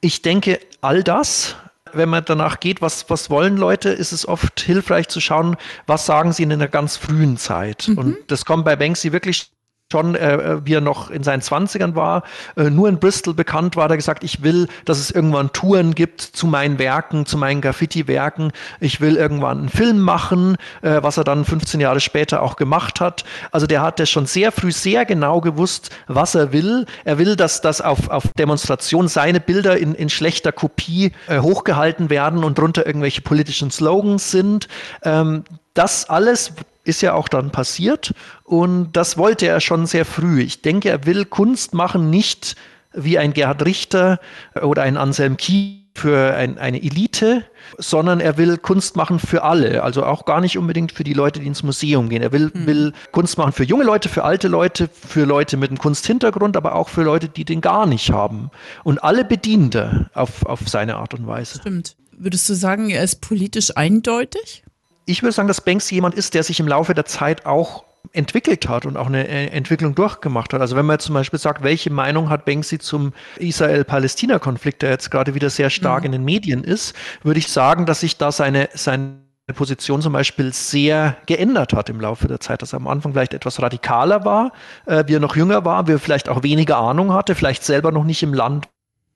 Ich 0.00 0.22
denke, 0.22 0.60
all 0.80 1.02
das, 1.02 1.56
wenn 1.92 2.08
man 2.08 2.24
danach 2.24 2.60
geht, 2.60 2.80
was, 2.80 3.08
was 3.10 3.30
wollen 3.30 3.56
Leute, 3.56 3.90
ist 3.90 4.12
es 4.12 4.26
oft 4.26 4.60
hilfreich 4.60 5.08
zu 5.08 5.20
schauen, 5.20 5.56
was 5.86 6.06
sagen 6.06 6.32
sie 6.32 6.44
in 6.44 6.52
einer 6.52 6.68
ganz 6.68 6.96
frühen 6.96 7.36
Zeit. 7.36 7.88
Mhm. 7.88 7.98
Und 7.98 8.16
das 8.28 8.44
kommt 8.44 8.64
bei 8.64 8.76
Banksy 8.76 9.12
wirklich 9.12 9.50
schon, 9.90 10.14
äh, 10.16 10.60
wie 10.66 10.74
er 10.74 10.82
noch 10.82 11.10
in 11.10 11.22
seinen 11.22 11.40
Zwanzigern 11.40 11.94
war, 11.94 12.22
äh, 12.56 12.68
nur 12.68 12.90
in 12.90 12.98
Bristol 12.98 13.32
bekannt 13.32 13.74
war, 13.74 13.84
hat 13.84 13.92
er 13.92 13.96
gesagt, 13.96 14.22
ich 14.22 14.42
will, 14.42 14.68
dass 14.84 14.98
es 14.98 15.10
irgendwann 15.10 15.50
Touren 15.52 15.94
gibt 15.94 16.20
zu 16.20 16.46
meinen 16.46 16.78
Werken, 16.78 17.24
zu 17.24 17.38
meinen 17.38 17.62
Graffiti-Werken. 17.62 18.52
Ich 18.80 19.00
will 19.00 19.16
irgendwann 19.16 19.60
einen 19.60 19.68
Film 19.70 20.00
machen, 20.00 20.56
äh, 20.82 21.02
was 21.02 21.16
er 21.16 21.24
dann 21.24 21.46
15 21.46 21.80
Jahre 21.80 22.00
später 22.00 22.42
auch 22.42 22.56
gemacht 22.56 23.00
hat. 23.00 23.24
Also 23.50 23.66
der 23.66 23.80
hat 23.80 24.06
schon 24.06 24.26
sehr 24.26 24.52
früh 24.52 24.72
sehr 24.72 25.06
genau 25.06 25.40
gewusst, 25.40 25.90
was 26.06 26.34
er 26.34 26.52
will. 26.52 26.84
Er 27.04 27.18
will, 27.18 27.34
dass 27.34 27.62
das 27.62 27.80
auf, 27.80 28.10
auf 28.10 28.24
Demonstration 28.38 29.08
seine 29.08 29.40
Bilder 29.40 29.78
in, 29.78 29.94
in 29.94 30.10
schlechter 30.10 30.52
Kopie 30.52 31.12
äh, 31.28 31.40
hochgehalten 31.40 32.10
werden 32.10 32.44
und 32.44 32.58
drunter 32.58 32.86
irgendwelche 32.86 33.22
politischen 33.22 33.70
Slogans 33.70 34.30
sind. 34.30 34.68
Ähm, 35.02 35.44
das 35.72 36.10
alles 36.10 36.52
ist 36.88 37.02
ja 37.02 37.14
auch 37.14 37.28
dann 37.28 37.50
passiert 37.50 38.14
und 38.44 38.92
das 38.92 39.16
wollte 39.18 39.46
er 39.46 39.60
schon 39.60 39.86
sehr 39.86 40.04
früh. 40.04 40.40
Ich 40.40 40.62
denke, 40.62 40.88
er 40.88 41.06
will 41.06 41.24
Kunst 41.24 41.74
machen, 41.74 42.10
nicht 42.10 42.56
wie 42.92 43.18
ein 43.18 43.34
Gerhard 43.34 43.64
Richter 43.64 44.18
oder 44.62 44.82
ein 44.82 44.96
Anselm 44.96 45.36
Kie 45.36 45.78
für 45.98 46.34
ein, 46.34 46.58
eine 46.58 46.82
Elite, 46.82 47.44
sondern 47.76 48.20
er 48.20 48.38
will 48.38 48.56
Kunst 48.56 48.96
machen 48.96 49.18
für 49.18 49.42
alle, 49.42 49.82
also 49.82 50.04
auch 50.04 50.24
gar 50.24 50.40
nicht 50.40 50.56
unbedingt 50.56 50.92
für 50.92 51.04
die 51.04 51.12
Leute, 51.12 51.40
die 51.40 51.46
ins 51.46 51.62
Museum 51.62 52.08
gehen. 52.08 52.22
Er 52.22 52.32
will, 52.32 52.50
mhm. 52.54 52.66
will 52.66 52.92
Kunst 53.12 53.36
machen 53.36 53.52
für 53.52 53.64
junge 53.64 53.84
Leute, 53.84 54.08
für 54.08 54.24
alte 54.24 54.48
Leute, 54.48 54.88
für 54.88 55.24
Leute 55.24 55.56
mit 55.56 55.70
einem 55.70 55.78
Kunsthintergrund, 55.78 56.56
aber 56.56 56.76
auch 56.76 56.88
für 56.88 57.02
Leute, 57.02 57.28
die 57.28 57.44
den 57.44 57.60
gar 57.60 57.86
nicht 57.86 58.12
haben. 58.12 58.50
Und 58.84 59.02
alle 59.02 59.24
bedient 59.24 59.74
er 59.74 60.10
auf, 60.14 60.46
auf 60.46 60.68
seine 60.68 60.96
Art 60.96 61.14
und 61.14 61.26
Weise. 61.26 61.58
Stimmt. 61.58 61.96
Würdest 62.12 62.48
du 62.48 62.54
sagen, 62.54 62.90
er 62.90 63.04
ist 63.04 63.20
politisch 63.20 63.76
eindeutig? 63.76 64.64
Ich 65.08 65.22
würde 65.22 65.32
sagen, 65.32 65.48
dass 65.48 65.60
Banks 65.60 65.90
jemand 65.90 66.14
ist, 66.14 66.34
der 66.34 66.42
sich 66.42 66.60
im 66.60 66.68
Laufe 66.68 66.94
der 66.94 67.06
Zeit 67.06 67.46
auch 67.46 67.84
entwickelt 68.12 68.68
hat 68.68 68.86
und 68.86 68.96
auch 68.96 69.06
eine 69.06 69.26
äh, 69.26 69.48
Entwicklung 69.48 69.94
durchgemacht 69.94 70.52
hat. 70.52 70.60
Also 70.60 70.76
wenn 70.76 70.86
man 70.86 70.94
jetzt 70.94 71.06
zum 71.06 71.14
Beispiel 71.14 71.38
sagt, 71.38 71.62
welche 71.62 71.90
Meinung 71.90 72.30
hat 72.30 72.44
Banksy 72.44 72.78
zum 72.78 73.12
Israel-Palästina-Konflikt, 73.38 74.82
der 74.82 74.90
jetzt 74.90 75.10
gerade 75.10 75.34
wieder 75.34 75.50
sehr 75.50 75.70
stark 75.70 76.00
mhm. 76.00 76.06
in 76.06 76.12
den 76.12 76.24
Medien 76.24 76.64
ist, 76.64 76.94
würde 77.22 77.38
ich 77.38 77.48
sagen, 77.48 77.86
dass 77.86 78.00
sich 78.00 78.16
da 78.16 78.32
seine, 78.32 78.68
seine 78.74 79.18
Position 79.54 80.00
zum 80.00 80.12
Beispiel 80.12 80.52
sehr 80.52 81.16
geändert 81.26 81.72
hat 81.72 81.88
im 81.88 82.00
Laufe 82.00 82.28
der 82.28 82.40
Zeit, 82.40 82.62
dass 82.62 82.72
er 82.72 82.78
am 82.78 82.86
Anfang 82.86 83.12
vielleicht 83.12 83.34
etwas 83.34 83.60
radikaler 83.60 84.24
war, 84.24 84.52
äh, 84.86 85.04
wie 85.06 85.16
er 85.16 85.20
noch 85.20 85.36
jünger 85.36 85.64
war, 85.64 85.88
wie 85.88 85.92
er 85.92 85.98
vielleicht 85.98 86.28
auch 86.28 86.42
weniger 86.42 86.78
Ahnung 86.78 87.12
hatte, 87.12 87.34
vielleicht 87.34 87.64
selber 87.64 87.92
noch 87.92 88.04
nicht 88.04 88.22
im 88.22 88.34
Land 88.34 88.68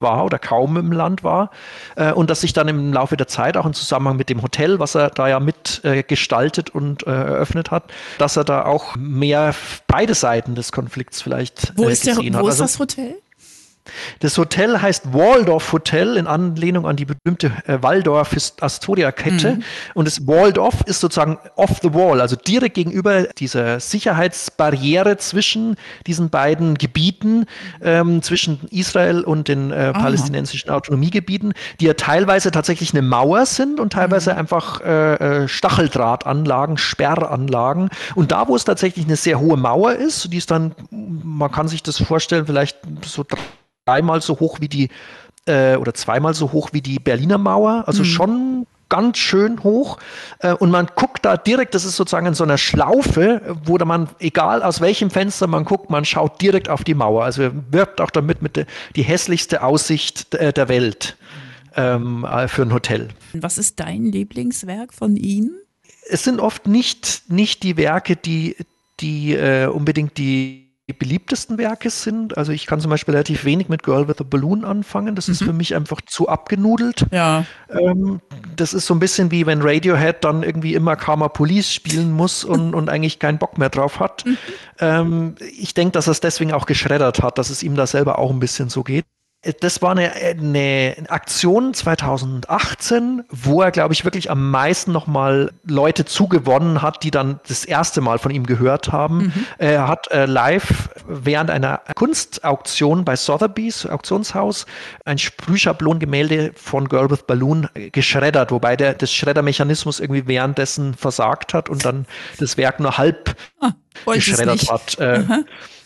war 0.03 0.23
oder 0.23 0.37
kaum 0.37 0.77
im 0.77 0.91
Land 0.91 1.23
war 1.23 1.49
äh, 1.95 2.11
und 2.11 2.29
dass 2.29 2.41
sich 2.41 2.53
dann 2.53 2.67
im 2.67 2.93
Laufe 2.93 3.17
der 3.17 3.27
Zeit 3.27 3.57
auch 3.57 3.65
im 3.65 3.73
Zusammenhang 3.73 4.17
mit 4.17 4.29
dem 4.29 4.43
Hotel, 4.43 4.77
was 4.77 4.93
er 4.93 5.09
da 5.09 5.27
ja 5.27 5.39
mit 5.39 5.81
äh, 5.83 6.03
gestaltet 6.03 6.69
und 6.69 7.07
äh, 7.07 7.09
eröffnet 7.09 7.71
hat, 7.71 7.85
dass 8.19 8.37
er 8.37 8.43
da 8.43 8.65
auch 8.65 8.95
mehr 8.95 9.55
beide 9.87 10.13
Seiten 10.13 10.53
des 10.53 10.71
Konflikts 10.71 11.23
vielleicht 11.23 11.73
wo 11.75 11.87
ist 11.87 12.05
gesehen 12.05 12.33
der, 12.33 12.33
wo 12.33 12.37
hat. 12.37 12.43
Wo 12.43 12.47
ist 12.49 12.61
also, 12.61 12.63
das 12.63 12.79
Hotel? 12.79 13.22
Das 14.19 14.37
Hotel 14.37 14.81
heißt 14.81 15.13
Waldorf 15.13 15.71
Hotel 15.73 16.17
in 16.17 16.27
Anlehnung 16.27 16.85
an 16.85 16.95
die 16.95 17.05
berühmte 17.05 17.51
äh, 17.67 17.81
Waldorf 17.81 18.35
Astoria 18.61 19.11
Kette. 19.11 19.55
Mhm. 19.55 19.63
Und 19.93 20.07
das 20.07 20.25
Waldorf 20.27 20.81
ist 20.85 20.99
sozusagen 20.99 21.37
off 21.55 21.79
the 21.81 21.93
wall, 21.93 22.21
also 22.21 22.35
direkt 22.35 22.75
gegenüber 22.75 23.23
dieser 23.23 23.79
Sicherheitsbarriere 23.79 25.17
zwischen 25.17 25.75
diesen 26.07 26.29
beiden 26.29 26.75
Gebieten, 26.75 27.45
ähm, 27.81 28.21
zwischen 28.21 28.59
Israel 28.71 29.21
und 29.21 29.47
den 29.47 29.71
äh, 29.71 29.91
palästinensischen 29.93 30.69
Autonomiegebieten, 30.69 31.53
die 31.79 31.85
ja 31.85 31.93
teilweise 31.93 32.51
tatsächlich 32.51 32.93
eine 32.93 33.01
Mauer 33.01 33.45
sind 33.45 33.79
und 33.79 33.93
teilweise 33.93 34.33
mhm. 34.33 34.39
einfach 34.39 34.81
äh, 34.81 35.43
äh, 35.43 35.47
Stacheldrahtanlagen, 35.47 36.77
Sperranlagen. 36.77 37.89
Und 38.15 38.31
da, 38.31 38.47
wo 38.47 38.55
es 38.55 38.63
tatsächlich 38.63 39.05
eine 39.05 39.15
sehr 39.15 39.39
hohe 39.39 39.57
Mauer 39.57 39.93
ist, 39.93 40.31
die 40.31 40.37
ist 40.37 40.51
dann, 40.51 40.73
man 40.91 41.51
kann 41.51 41.67
sich 41.67 41.83
das 41.83 42.01
vorstellen, 42.01 42.45
vielleicht 42.45 42.77
so 43.05 43.23
dreimal 43.85 44.21
so 44.21 44.39
hoch 44.39 44.59
wie 44.59 44.69
die 44.69 44.89
äh, 45.45 45.75
oder 45.75 45.93
zweimal 45.93 46.33
so 46.33 46.51
hoch 46.51 46.69
wie 46.71 46.81
die 46.81 46.99
Berliner 46.99 47.37
Mauer, 47.37 47.83
also 47.87 48.03
mhm. 48.03 48.07
schon 48.07 48.67
ganz 48.89 49.17
schön 49.17 49.63
hoch. 49.63 49.97
Äh, 50.39 50.53
und 50.53 50.69
man 50.69 50.87
guckt 50.95 51.25
da 51.25 51.35
direkt, 51.35 51.73
das 51.73 51.83
ist 51.83 51.95
sozusagen 51.95 52.27
in 52.27 52.35
so 52.35 52.43
einer 52.43 52.57
Schlaufe, 52.59 53.41
wo 53.65 53.77
man, 53.79 54.07
egal 54.19 54.61
aus 54.61 54.81
welchem 54.81 55.09
Fenster 55.09 55.47
man 55.47 55.65
guckt, 55.65 55.89
man 55.89 56.05
schaut 56.05 56.39
direkt 56.41 56.69
auf 56.69 56.83
die 56.83 56.93
Mauer. 56.93 57.23
Also 57.23 57.49
wirbt 57.71 57.99
auch 58.01 58.11
damit 58.11 58.41
mit 58.41 58.55
de, 58.55 58.65
die 58.95 59.01
hässlichste 59.01 59.63
Aussicht 59.63 60.35
äh, 60.35 60.53
der 60.53 60.69
Welt 60.69 61.17
ähm, 61.75 62.23
äh, 62.23 62.47
für 62.47 62.61
ein 62.61 62.73
Hotel. 62.73 63.09
Was 63.33 63.57
ist 63.57 63.79
dein 63.79 64.05
Lieblingswerk 64.05 64.93
von 64.93 65.15
ihm? 65.15 65.51
Es 66.09 66.23
sind 66.23 66.39
oft 66.39 66.67
nicht, 66.67 67.23
nicht 67.29 67.63
die 67.63 67.77
Werke, 67.77 68.15
die, 68.15 68.57
die 68.99 69.33
äh, 69.33 69.65
unbedingt 69.65 70.17
die 70.17 70.62
die 70.89 70.93
beliebtesten 70.93 71.57
Werke 71.57 71.89
sind. 71.89 72.37
Also 72.37 72.51
ich 72.51 72.65
kann 72.65 72.81
zum 72.81 72.91
Beispiel 72.91 73.13
relativ 73.13 73.45
wenig 73.45 73.69
mit 73.69 73.83
Girl 73.83 74.09
with 74.09 74.19
a 74.19 74.23
Balloon 74.23 74.65
anfangen. 74.65 75.15
Das 75.15 75.27
mhm. 75.27 75.31
ist 75.31 75.43
für 75.43 75.53
mich 75.53 75.75
einfach 75.75 76.01
zu 76.01 76.27
abgenudelt. 76.27 77.05
Ja. 77.11 77.45
Ähm, 77.69 78.19
das 78.57 78.73
ist 78.73 78.85
so 78.85 78.93
ein 78.93 78.99
bisschen 78.99 79.31
wie 79.31 79.45
wenn 79.45 79.61
Radiohead 79.61 80.23
dann 80.25 80.43
irgendwie 80.43 80.73
immer 80.73 80.97
Karma 80.97 81.29
Police 81.29 81.71
spielen 81.71 82.11
muss 82.11 82.43
und, 82.43 82.75
und 82.75 82.89
eigentlich 82.89 83.19
keinen 83.19 83.37
Bock 83.37 83.57
mehr 83.57 83.69
drauf 83.69 84.01
hat. 84.01 84.25
Mhm. 84.25 84.37
Ähm, 84.79 85.35
ich 85.57 85.73
denke, 85.73 85.93
dass 85.93 86.07
er 86.07 86.11
es 86.11 86.19
deswegen 86.19 86.51
auch 86.51 86.65
geschreddert 86.65 87.21
hat, 87.21 87.37
dass 87.37 87.49
es 87.49 87.63
ihm 87.63 87.75
da 87.75 87.87
selber 87.87 88.19
auch 88.19 88.31
ein 88.31 88.39
bisschen 88.39 88.67
so 88.67 88.83
geht. 88.83 89.05
Das 89.59 89.81
war 89.81 89.91
eine, 89.91 90.13
eine 90.13 90.95
Aktion 91.09 91.73
2018, 91.73 93.25
wo 93.29 93.61
er, 93.61 93.71
glaube 93.71 93.93
ich, 93.93 94.05
wirklich 94.05 94.31
am 94.31 94.51
meisten 94.51 94.93
nochmal 94.93 95.51
Leute 95.65 96.05
zugewonnen 96.05 96.81
hat, 96.81 97.03
die 97.03 97.11
dann 97.11 97.41
das 97.47 97.65
erste 97.65 97.99
Mal 97.99 98.19
von 98.19 98.31
ihm 98.31 98.45
gehört 98.45 98.93
haben. 98.93 99.17
Mhm. 99.17 99.45
Er 99.57 99.87
hat 99.89 100.09
äh, 100.11 100.25
live 100.25 100.89
während 101.07 101.49
einer 101.49 101.81
Kunstauktion 101.93 103.03
bei 103.03 103.17
Sotheby's 103.17 103.85
Auktionshaus 103.85 104.65
ein 105.03 105.17
Sprühschablongemälde 105.17 106.51
von 106.55 106.87
Girl 106.87 107.09
with 107.09 107.23
Balloon 107.23 107.67
geschreddert, 107.91 108.51
wobei 108.51 108.77
der 108.77 108.93
das 108.93 109.11
Schreddermechanismus 109.11 109.99
irgendwie 109.99 110.25
währenddessen 110.25 110.93
versagt 110.93 111.53
hat 111.53 111.69
und 111.69 111.83
dann 111.83 112.05
das 112.39 112.55
Werk 112.57 112.79
nur 112.79 112.97
halb 112.97 113.35
geschreddert 114.05 114.69
hat. 114.69 114.99
Äh, 114.99 115.23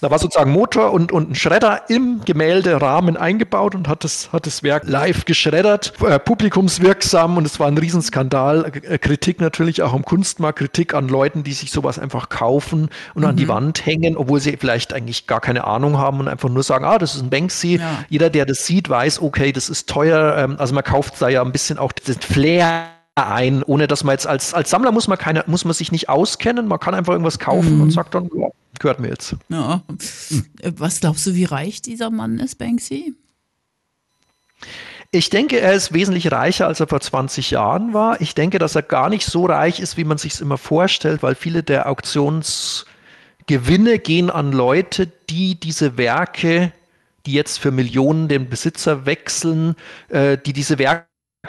da 0.01 0.12
war 0.12 0.19
sozusagen 0.19 0.51
Motor 0.51 0.91
und, 0.91 1.12
und 1.12 1.31
ein 1.31 1.36
Schredder 1.36 1.89
im 1.89 2.21
Gemälderahmen 2.24 3.17
eingebaut 3.17 3.74
und 3.74 3.88
hat 3.88 4.03
das, 4.03 4.31
hat 4.31 4.45
das 4.45 4.62
Werk 4.62 4.83
live 4.86 5.25
geschreddert, 5.25 5.93
äh, 6.05 6.19
publikumswirksam 6.19 7.38
und 7.38 7.45
es 7.45 7.59
war 7.59 7.67
ein 7.67 7.77
Riesenskandal. 7.77 8.71
Äh, 8.83 9.00
Kritik 9.00 9.41
natürlich 9.41 9.81
auch 9.81 9.93
am 9.93 10.05
Kunstmarkt, 10.05 10.59
Kritik 10.59 10.93
an 10.93 11.07
Leuten, 11.07 11.43
die 11.43 11.53
sich 11.53 11.71
sowas 11.71 11.97
einfach 11.97 12.29
kaufen 12.29 12.89
und 13.15 13.24
mhm. 13.24 13.29
an 13.29 13.36
die 13.38 13.45
mhm. 13.45 13.50
Wand 13.50 13.86
hängen, 13.86 14.17
obwohl 14.17 14.39
sie 14.39 14.55
vielleicht 14.57 14.93
eigentlich 14.93 15.25
gar 15.25 15.41
keine 15.41 15.63
Ahnung 15.63 15.97
haben 15.97 16.19
und 16.19 16.27
einfach 16.27 16.50
nur 16.50 16.63
sagen, 16.63 16.86
ah, 16.86 17.00
das 17.00 17.15
ist 17.15 17.24
ein 17.24 17.29
Banksy. 17.29 17.77
Ja. 17.77 18.05
Jeder, 18.09 18.29
der 18.29 18.45
das 18.45 18.65
sieht, 18.65 18.89
weiß, 18.89 19.21
okay, 19.21 19.51
das 19.51 19.69
ist 19.69 19.89
teuer. 19.89 20.38
Ähm, 20.38 20.55
also 20.59 20.75
man 20.75 20.83
kauft 20.83 21.19
da 21.19 21.29
ja 21.29 21.41
ein 21.41 21.51
bisschen 21.51 21.79
auch 21.79 21.91
den 21.91 22.21
Flair 22.21 22.96
ein, 23.17 23.63
ohne 23.63 23.88
dass 23.88 24.03
man 24.03 24.13
jetzt 24.13 24.27
als, 24.27 24.53
als 24.53 24.69
Sammler 24.69 24.91
muss 24.91 25.07
man 25.07 25.17
keine, 25.17 25.43
muss 25.47 25.65
man 25.65 25.74
sich 25.74 25.91
nicht 25.91 26.09
auskennen, 26.09 26.67
man 26.67 26.79
kann 26.79 26.93
einfach 26.93 27.13
irgendwas 27.13 27.39
kaufen 27.39 27.75
mhm. 27.75 27.81
und 27.81 27.91
sagt 27.91 28.15
dann, 28.15 28.29
ja, 28.36 28.47
gehört 28.79 29.00
mir 29.00 29.09
jetzt. 29.09 29.36
Ja. 29.50 29.81
Was 30.62 31.00
glaubst 31.00 31.25
du, 31.25 31.33
wie 31.33 31.45
reich 31.45 31.81
dieser 31.81 32.12
Mann 32.12 32.39
ist, 32.39 32.55
Banksy? 32.55 33.15
Ich 35.12 35.29
denke, 35.29 35.59
er 35.59 35.74
ist 35.74 35.93
wesentlich 35.93 36.31
reicher, 36.31 36.67
als 36.67 36.79
er 36.79 36.88
vor 36.88 37.00
20 37.00 37.51
Jahren 37.51 37.93
war. 37.93 38.19
Ich 38.21 38.36
denke, 38.36 38.59
dass 38.59 38.75
er 38.75 38.81
gar 38.81 39.09
nicht 39.09 39.25
so 39.25 39.45
reich 39.45 39.79
ist, 39.79 39.97
wie 39.97 40.03
man 40.03 40.17
sich 40.17 40.33
es 40.33 40.41
immer 40.41 40.57
vorstellt, 40.57 41.24
weil 41.24 41.36
viele 41.36 41.63
der 41.63 41.89
Auktionsgewinne 41.89 44.00
gehen 44.00 44.29
an 44.29 44.51
Leute, 44.51 45.07
die 45.29 45.55
diese 45.55 45.97
Werke, 45.97 46.74
die 47.25 47.33
jetzt 47.33 47.59
für 47.59 47.71
Millionen 47.71 48.27
den 48.27 48.50
Besitzer 48.50 49.05
wechseln, 49.05 49.75
äh, 50.09 50.38
die 50.38 50.51
diese 50.51 50.77
Werke 50.77 51.06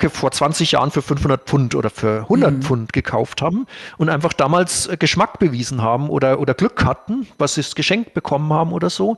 vor 0.09 0.31
20 0.31 0.73
Jahren 0.73 0.91
für 0.91 1.03
500 1.03 1.45
Pfund 1.45 1.75
oder 1.75 1.91
für 1.91 2.23
100 2.23 2.53
mhm. 2.53 2.63
Pfund 2.63 2.93
gekauft 2.93 3.43
haben 3.43 3.67
und 3.97 4.09
einfach 4.09 4.33
damals 4.33 4.87
äh, 4.87 4.97
Geschmack 4.97 5.39
bewiesen 5.39 5.83
haben 5.83 6.09
oder, 6.09 6.41
oder 6.41 6.55
Glück 6.55 6.85
hatten, 6.85 7.27
was 7.39 7.55
sie 7.55 7.63
geschenkt 7.75 8.15
bekommen 8.15 8.53
haben 8.53 8.73
oder 8.73 8.91
so. 8.91 9.17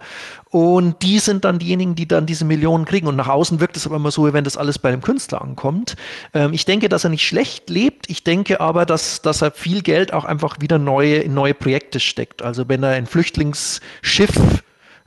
Und 0.50 1.02
die 1.02 1.20
sind 1.20 1.44
dann 1.44 1.58
diejenigen, 1.58 1.94
die 1.94 2.08
dann 2.08 2.26
diese 2.26 2.44
Millionen 2.44 2.84
kriegen. 2.84 3.06
Und 3.06 3.16
nach 3.16 3.28
außen 3.28 3.60
wirkt 3.60 3.76
es 3.76 3.86
aber 3.86 3.96
immer 3.96 4.10
so, 4.10 4.26
wie 4.26 4.32
wenn 4.32 4.44
das 4.44 4.56
alles 4.56 4.78
bei 4.78 4.90
dem 4.90 5.00
Künstler 5.00 5.42
ankommt. 5.42 5.96
Ähm, 6.34 6.52
ich 6.52 6.64
denke, 6.64 6.88
dass 6.88 7.04
er 7.04 7.10
nicht 7.10 7.26
schlecht 7.26 7.70
lebt. 7.70 8.10
Ich 8.10 8.24
denke 8.24 8.60
aber, 8.60 8.84
dass, 8.86 9.22
dass 9.22 9.42
er 9.42 9.52
viel 9.52 9.82
Geld 9.82 10.12
auch 10.12 10.24
einfach 10.24 10.56
wieder 10.60 10.78
neue, 10.78 11.16
in 11.16 11.34
neue 11.34 11.54
Projekte 11.54 12.00
steckt. 12.00 12.42
Also 12.42 12.68
wenn 12.68 12.82
er 12.82 12.90
ein 12.90 13.06
Flüchtlingsschiff 13.06 14.62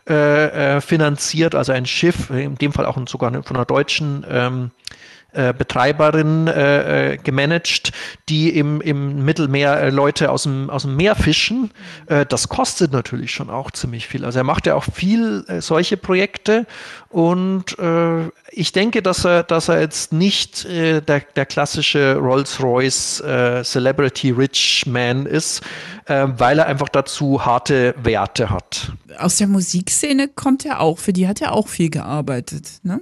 äh, 0.10 0.76
äh, 0.76 0.82
finanziert, 0.82 1.56
also 1.56 1.72
ein 1.72 1.86
Schiff, 1.86 2.30
in 2.30 2.56
dem 2.56 2.74
Fall 2.74 2.86
auch 2.86 2.98
sogar 3.08 3.32
von 3.44 3.56
einer 3.56 3.66
deutschen 3.66 4.26
ähm, 4.30 4.72
äh, 5.34 5.54
Betreiberin 5.54 6.48
äh, 6.48 7.14
äh, 7.14 7.18
gemanagt, 7.18 7.92
die 8.30 8.50
im, 8.50 8.82
im 8.82 9.26
Mittelmeer 9.26 9.80
äh, 9.80 9.90
Leute 9.90 10.32
aus 10.32 10.44
dem, 10.44 10.70
aus 10.70 10.84
dem 10.84 10.96
Meer 10.96 11.16
fischen. 11.16 11.72
Äh, 12.08 12.26
das 12.26 12.50
kostet 12.50 12.92
natürlich 12.92 13.32
schon 13.32 13.50
auch 13.50 13.72
ziemlich 13.72 14.08
viel. 14.08 14.26
Also 14.26 14.40
er 14.40 14.44
macht 14.44 14.68
ja 14.68 14.76
auch 14.76 14.86
viel 14.94 15.44
äh, 15.48 15.62
solche 15.62 15.98
Projekte 15.98 16.66
und 17.10 17.78
äh, 17.80 18.30
ich 18.52 18.72
denke, 18.72 19.02
dass 19.02 19.26
er, 19.26 19.44
dass 19.44 19.68
er 19.68 19.82
jetzt 19.82 20.14
nicht 20.14 20.66
äh, 20.66 21.02
der, 21.02 21.22
der 21.36 21.46
klassische 21.46 22.16
Rolls-Royce 22.16 23.22
äh, 23.22 23.64
Celebrity 23.64 24.32
Rich 24.32 24.86
Man 24.88 25.26
ist, 25.26 25.62
äh, 26.06 26.28
weil 26.38 26.60
er 26.60 26.68
einfach 26.68 26.90
dazu 26.90 27.46
harte 27.46 27.96
Werte 28.02 28.50
hat. 28.50 28.92
Aus 29.18 29.38
der 29.38 29.48
Musikszene 29.48 30.28
kommt 30.28 30.66
er 30.66 30.80
auch, 30.80 30.98
für 30.98 31.14
die 31.14 31.28
hat 31.28 31.42
er 31.42 31.54
auch 31.54 31.68
viel 31.68 31.90
gearbeitet, 31.90 32.80
ne? 32.84 33.02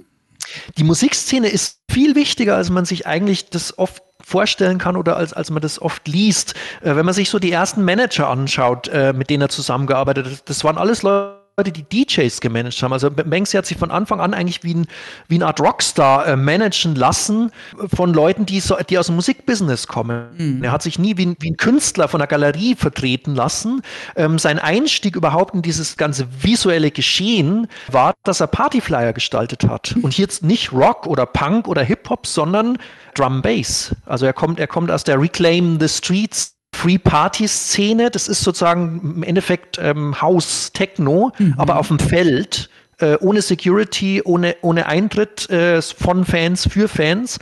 Die 0.78 0.84
Musikszene 0.84 1.48
ist 1.48 1.80
viel 1.90 2.14
wichtiger, 2.14 2.56
als 2.56 2.70
man 2.70 2.84
sich 2.84 3.06
eigentlich 3.06 3.50
das 3.50 3.78
oft 3.78 4.02
vorstellen 4.24 4.78
kann 4.78 4.96
oder 4.96 5.16
als, 5.16 5.32
als 5.32 5.50
man 5.50 5.62
das 5.62 5.80
oft 5.80 6.06
liest. 6.08 6.54
Äh, 6.80 6.96
wenn 6.96 7.04
man 7.04 7.14
sich 7.14 7.30
so 7.30 7.38
die 7.38 7.52
ersten 7.52 7.84
Manager 7.84 8.28
anschaut, 8.28 8.88
äh, 8.88 9.12
mit 9.12 9.30
denen 9.30 9.42
er 9.42 9.48
zusammengearbeitet 9.48 10.26
hat, 10.26 10.48
das 10.48 10.64
waren 10.64 10.78
alles 10.78 11.02
Leute, 11.02 11.41
Leute, 11.58 11.70
die 11.70 11.84
DJs 11.84 12.40
gemanagt 12.40 12.82
haben. 12.82 12.94
Also 12.94 13.10
Banksy 13.10 13.58
hat 13.58 13.66
sich 13.66 13.76
von 13.76 13.90
Anfang 13.90 14.20
an 14.20 14.32
eigentlich 14.32 14.64
wie, 14.64 14.72
ein, 14.72 14.86
wie 15.28 15.34
eine 15.34 15.46
Art 15.46 15.60
Rockstar 15.60 16.26
äh, 16.26 16.36
managen 16.36 16.94
lassen 16.94 17.52
von 17.94 18.14
Leuten, 18.14 18.46
die, 18.46 18.60
so, 18.60 18.76
die 18.88 18.98
aus 18.98 19.06
dem 19.06 19.16
Musikbusiness 19.16 19.86
kommen. 19.86 20.28
Mhm. 20.38 20.64
Er 20.64 20.72
hat 20.72 20.82
sich 20.82 20.98
nie 20.98 21.18
wie 21.18 21.26
ein, 21.26 21.36
wie 21.40 21.50
ein, 21.50 21.58
Künstler 21.58 22.08
von 22.08 22.20
der 22.20 22.26
Galerie 22.26 22.74
vertreten 22.74 23.34
lassen. 23.34 23.82
Ähm, 24.16 24.38
sein 24.38 24.58
Einstieg 24.58 25.14
überhaupt 25.14 25.54
in 25.54 25.60
dieses 25.60 25.98
ganze 25.98 26.26
visuelle 26.42 26.90
Geschehen 26.90 27.66
war, 27.88 28.14
dass 28.24 28.40
er 28.40 28.46
Partyflyer 28.46 29.12
gestaltet 29.12 29.64
hat. 29.68 29.94
Mhm. 29.94 30.04
Und 30.04 30.14
hier 30.14 30.22
jetzt 30.22 30.42
nicht 30.42 30.72
Rock 30.72 31.06
oder 31.06 31.26
Punk 31.26 31.68
oder 31.68 31.82
Hip-Hop, 31.82 32.26
sondern 32.26 32.78
Drum 33.14 33.42
Bass. 33.42 33.94
Also 34.06 34.24
er 34.24 34.32
kommt, 34.32 34.58
er 34.58 34.66
kommt 34.66 34.90
aus 34.90 35.04
der 35.04 35.20
Reclaim 35.20 35.78
the 35.78 35.88
Streets 35.88 36.51
Free-Party-Szene. 36.82 38.10
Das 38.10 38.26
ist 38.26 38.42
sozusagen 38.42 39.14
im 39.16 39.22
Endeffekt 39.22 39.78
ähm, 39.80 40.20
House-Techno, 40.20 41.32
mhm. 41.38 41.54
aber 41.56 41.78
auf 41.78 41.88
dem 41.88 41.98
Feld. 41.98 42.68
Äh, 42.98 43.16
ohne 43.20 43.40
Security, 43.40 44.22
ohne, 44.24 44.56
ohne 44.62 44.86
Eintritt 44.86 45.48
äh, 45.50 45.80
von 45.80 46.24
Fans 46.24 46.68
für 46.68 46.88
Fans. 46.88 47.38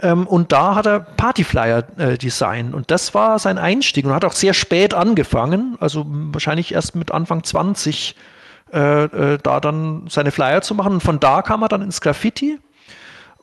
Ähm, 0.00 0.26
und 0.26 0.50
da 0.50 0.74
hat 0.74 0.86
er 0.86 1.00
Partyflyer 1.00 1.84
äh, 1.98 2.18
designt. 2.18 2.74
Und 2.74 2.90
das 2.90 3.14
war 3.14 3.38
sein 3.38 3.58
Einstieg 3.58 4.06
und 4.06 4.12
hat 4.12 4.24
auch 4.24 4.32
sehr 4.32 4.54
spät 4.54 4.94
angefangen, 4.94 5.76
also 5.78 6.04
wahrscheinlich 6.08 6.72
erst 6.72 6.96
mit 6.96 7.12
Anfang 7.12 7.44
20 7.44 8.16
äh, 8.72 9.04
äh, 9.04 9.38
da 9.42 9.60
dann 9.60 10.06
seine 10.08 10.32
Flyer 10.32 10.62
zu 10.62 10.74
machen. 10.74 10.94
Und 10.94 11.02
von 11.02 11.20
da 11.20 11.42
kam 11.42 11.62
er 11.62 11.68
dann 11.68 11.82
ins 11.82 12.00
Graffiti 12.00 12.58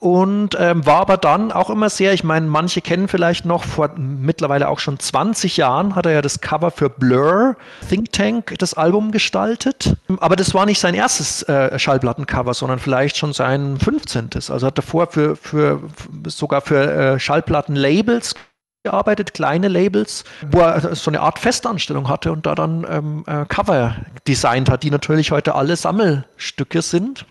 und 0.01 0.57
ähm, 0.59 0.83
war 0.83 1.01
aber 1.01 1.15
dann 1.15 1.51
auch 1.51 1.69
immer 1.69 1.91
sehr, 1.91 2.11
ich 2.11 2.23
meine, 2.23 2.47
manche 2.47 2.81
kennen 2.81 3.07
vielleicht 3.07 3.45
noch, 3.45 3.63
vor 3.63 3.91
mittlerweile 3.95 4.67
auch 4.67 4.79
schon 4.79 4.97
20 4.97 5.57
Jahren 5.57 5.93
hat 5.93 6.07
er 6.07 6.11
ja 6.13 6.21
das 6.23 6.41
Cover 6.41 6.71
für 6.71 6.89
Blur, 6.89 7.55
Think 7.87 8.11
Tank, 8.11 8.55
das 8.57 8.73
Album 8.73 9.11
gestaltet. 9.11 9.95
Aber 10.19 10.35
das 10.35 10.55
war 10.55 10.65
nicht 10.65 10.79
sein 10.79 10.95
erstes 10.95 11.43
äh, 11.43 11.77
Schallplattencover, 11.77 12.55
sondern 12.55 12.79
vielleicht 12.79 13.15
schon 13.15 13.31
sein 13.33 13.77
15. 13.77 14.29
Also 14.33 14.53
hat 14.55 14.63
er 14.63 14.71
davor 14.71 15.05
für, 15.05 15.35
für, 15.35 15.83
sogar 16.25 16.61
für 16.61 16.81
äh, 16.91 17.19
Schallplattenlabels 17.19 18.33
gearbeitet, 18.81 19.35
kleine 19.35 19.67
Labels, 19.67 20.23
wo 20.49 20.61
er 20.61 20.95
so 20.95 21.11
eine 21.11 21.19
Art 21.19 21.37
Festanstellung 21.37 22.09
hatte 22.09 22.31
und 22.31 22.47
da 22.47 22.55
dann 22.55 22.87
ähm, 22.89 23.23
äh, 23.27 23.45
Cover 23.45 23.97
designt 24.27 24.67
hat, 24.67 24.81
die 24.81 24.89
natürlich 24.89 25.29
heute 25.29 25.53
alle 25.53 25.75
Sammelstücke 25.75 26.81
sind. 26.81 27.27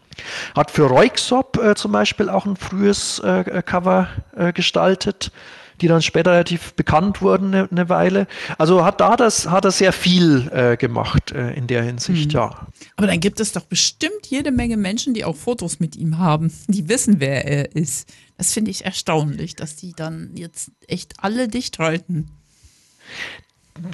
Hat 0.54 0.70
für 0.70 0.84
Reuxop 0.84 1.58
äh, 1.62 1.74
zum 1.74 1.92
Beispiel 1.92 2.28
auch 2.28 2.46
ein 2.46 2.56
frühes 2.56 3.18
äh, 3.20 3.62
Cover 3.64 4.08
äh, 4.36 4.52
gestaltet, 4.52 5.32
die 5.80 5.88
dann 5.88 6.02
später 6.02 6.32
relativ 6.32 6.74
bekannt 6.74 7.22
wurden 7.22 7.54
eine, 7.54 7.68
eine 7.70 7.88
Weile. 7.88 8.26
Also 8.58 8.84
hat 8.84 9.00
da 9.00 9.16
das 9.16 9.48
hat 9.48 9.64
er 9.64 9.70
sehr 9.70 9.92
viel 9.92 10.50
äh, 10.52 10.76
gemacht 10.76 11.32
äh, 11.32 11.52
in 11.52 11.66
der 11.66 11.82
Hinsicht, 11.82 12.32
mhm. 12.32 12.38
ja. 12.38 12.66
Aber 12.96 13.06
dann 13.06 13.20
gibt 13.20 13.40
es 13.40 13.52
doch 13.52 13.64
bestimmt 13.64 14.26
jede 14.26 14.52
Menge 14.52 14.76
Menschen, 14.76 15.14
die 15.14 15.24
auch 15.24 15.36
Fotos 15.36 15.80
mit 15.80 15.96
ihm 15.96 16.18
haben, 16.18 16.52
die 16.68 16.88
wissen, 16.88 17.20
wer 17.20 17.46
er 17.46 17.74
ist. 17.74 18.08
Das 18.36 18.52
finde 18.52 18.70
ich 18.70 18.84
erstaunlich, 18.84 19.56
dass 19.56 19.76
die 19.76 19.92
dann 19.92 20.32
jetzt 20.34 20.70
echt 20.86 21.14
alle 21.18 21.48
dicht 21.48 21.78
halten. 21.78 22.30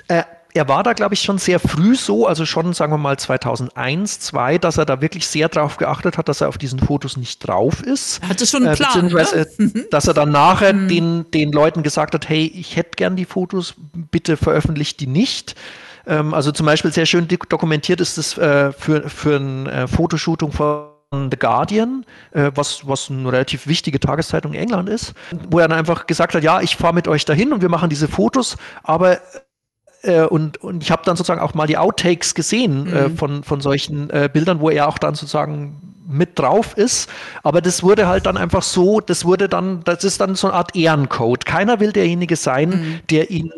Äh, 0.08 0.24
er 0.56 0.68
war 0.68 0.82
da, 0.82 0.94
glaube 0.94 1.14
ich, 1.14 1.22
schon 1.22 1.38
sehr 1.38 1.60
früh 1.60 1.94
so, 1.94 2.26
also 2.26 2.46
schon, 2.46 2.72
sagen 2.72 2.92
wir 2.92 2.98
mal, 2.98 3.18
2001, 3.18 4.20
2002, 4.20 4.58
dass 4.58 4.78
er 4.78 4.86
da 4.86 5.00
wirklich 5.00 5.26
sehr 5.26 5.48
darauf 5.48 5.76
geachtet 5.76 6.16
hat, 6.18 6.28
dass 6.28 6.40
er 6.40 6.48
auf 6.48 6.58
diesen 6.58 6.78
Fotos 6.78 7.16
nicht 7.16 7.46
drauf 7.46 7.82
ist. 7.82 8.22
Er 8.22 8.30
hatte 8.30 8.46
schon 8.46 8.64
einen 8.64 8.72
äh, 8.72 8.76
Plan. 8.76 9.06
Ne? 9.06 9.46
Mhm. 9.58 9.84
Dass 9.90 10.08
er 10.08 10.14
dann 10.14 10.30
nachher 10.30 10.72
mhm. 10.72 10.88
den, 10.88 11.30
den 11.30 11.52
Leuten 11.52 11.82
gesagt 11.82 12.14
hat, 12.14 12.28
hey, 12.28 12.46
ich 12.46 12.76
hätte 12.76 12.92
gern 12.96 13.16
die 13.16 13.26
Fotos, 13.26 13.74
bitte 13.92 14.36
veröffentlicht 14.36 15.00
die 15.00 15.06
nicht. 15.06 15.54
Ähm, 16.06 16.32
also 16.32 16.52
zum 16.52 16.66
Beispiel 16.66 16.92
sehr 16.92 17.06
schön 17.06 17.28
dokumentiert 17.28 18.00
ist 18.00 18.16
es 18.16 18.38
äh, 18.38 18.72
für, 18.72 19.08
für 19.08 19.36
ein 19.36 19.66
äh, 19.66 19.86
Fotoshooting 19.86 20.52
von 20.52 20.88
The 21.12 21.38
Guardian, 21.38 22.04
äh, 22.32 22.50
was, 22.54 22.86
was 22.88 23.10
eine 23.10 23.30
relativ 23.30 23.66
wichtige 23.66 24.00
Tageszeitung 24.00 24.54
in 24.54 24.62
England 24.62 24.88
ist, 24.88 25.12
wo 25.50 25.58
er 25.58 25.68
dann 25.68 25.78
einfach 25.78 26.06
gesagt 26.06 26.34
hat, 26.34 26.42
ja, 26.42 26.60
ich 26.60 26.76
fahre 26.76 26.94
mit 26.94 27.08
euch 27.08 27.24
dahin 27.24 27.52
und 27.52 27.62
wir 27.62 27.68
machen 27.68 27.90
diese 27.90 28.08
Fotos, 28.08 28.56
aber 28.82 29.20
äh, 30.06 30.24
und, 30.26 30.58
und 30.58 30.82
ich 30.82 30.90
habe 30.90 31.02
dann 31.04 31.16
sozusagen 31.16 31.40
auch 31.40 31.54
mal 31.54 31.66
die 31.66 31.76
Outtakes 31.76 32.34
gesehen 32.34 32.86
äh, 32.86 33.08
mhm. 33.08 33.14
äh, 33.14 33.16
von, 33.16 33.42
von 33.42 33.60
solchen 33.60 34.10
äh, 34.10 34.28
Bildern, 34.32 34.60
wo 34.60 34.70
er 34.70 34.88
auch 34.88 34.98
dann 34.98 35.14
sozusagen 35.14 35.95
mit 36.08 36.38
drauf 36.38 36.76
ist. 36.76 37.08
Aber 37.42 37.60
das 37.60 37.82
wurde 37.82 38.06
halt 38.06 38.26
dann 38.26 38.36
einfach 38.36 38.62
so, 38.62 39.00
das 39.00 39.24
wurde 39.24 39.48
dann, 39.48 39.82
das 39.84 40.04
ist 40.04 40.20
dann 40.20 40.34
so 40.34 40.48
eine 40.48 40.56
Art 40.56 40.76
Ehrencode. 40.76 41.44
Keiner 41.44 41.80
will 41.80 41.92
derjenige 41.92 42.36
sein, 42.36 42.68
mhm. 42.68 43.00
der 43.10 43.30
ihn, 43.30 43.52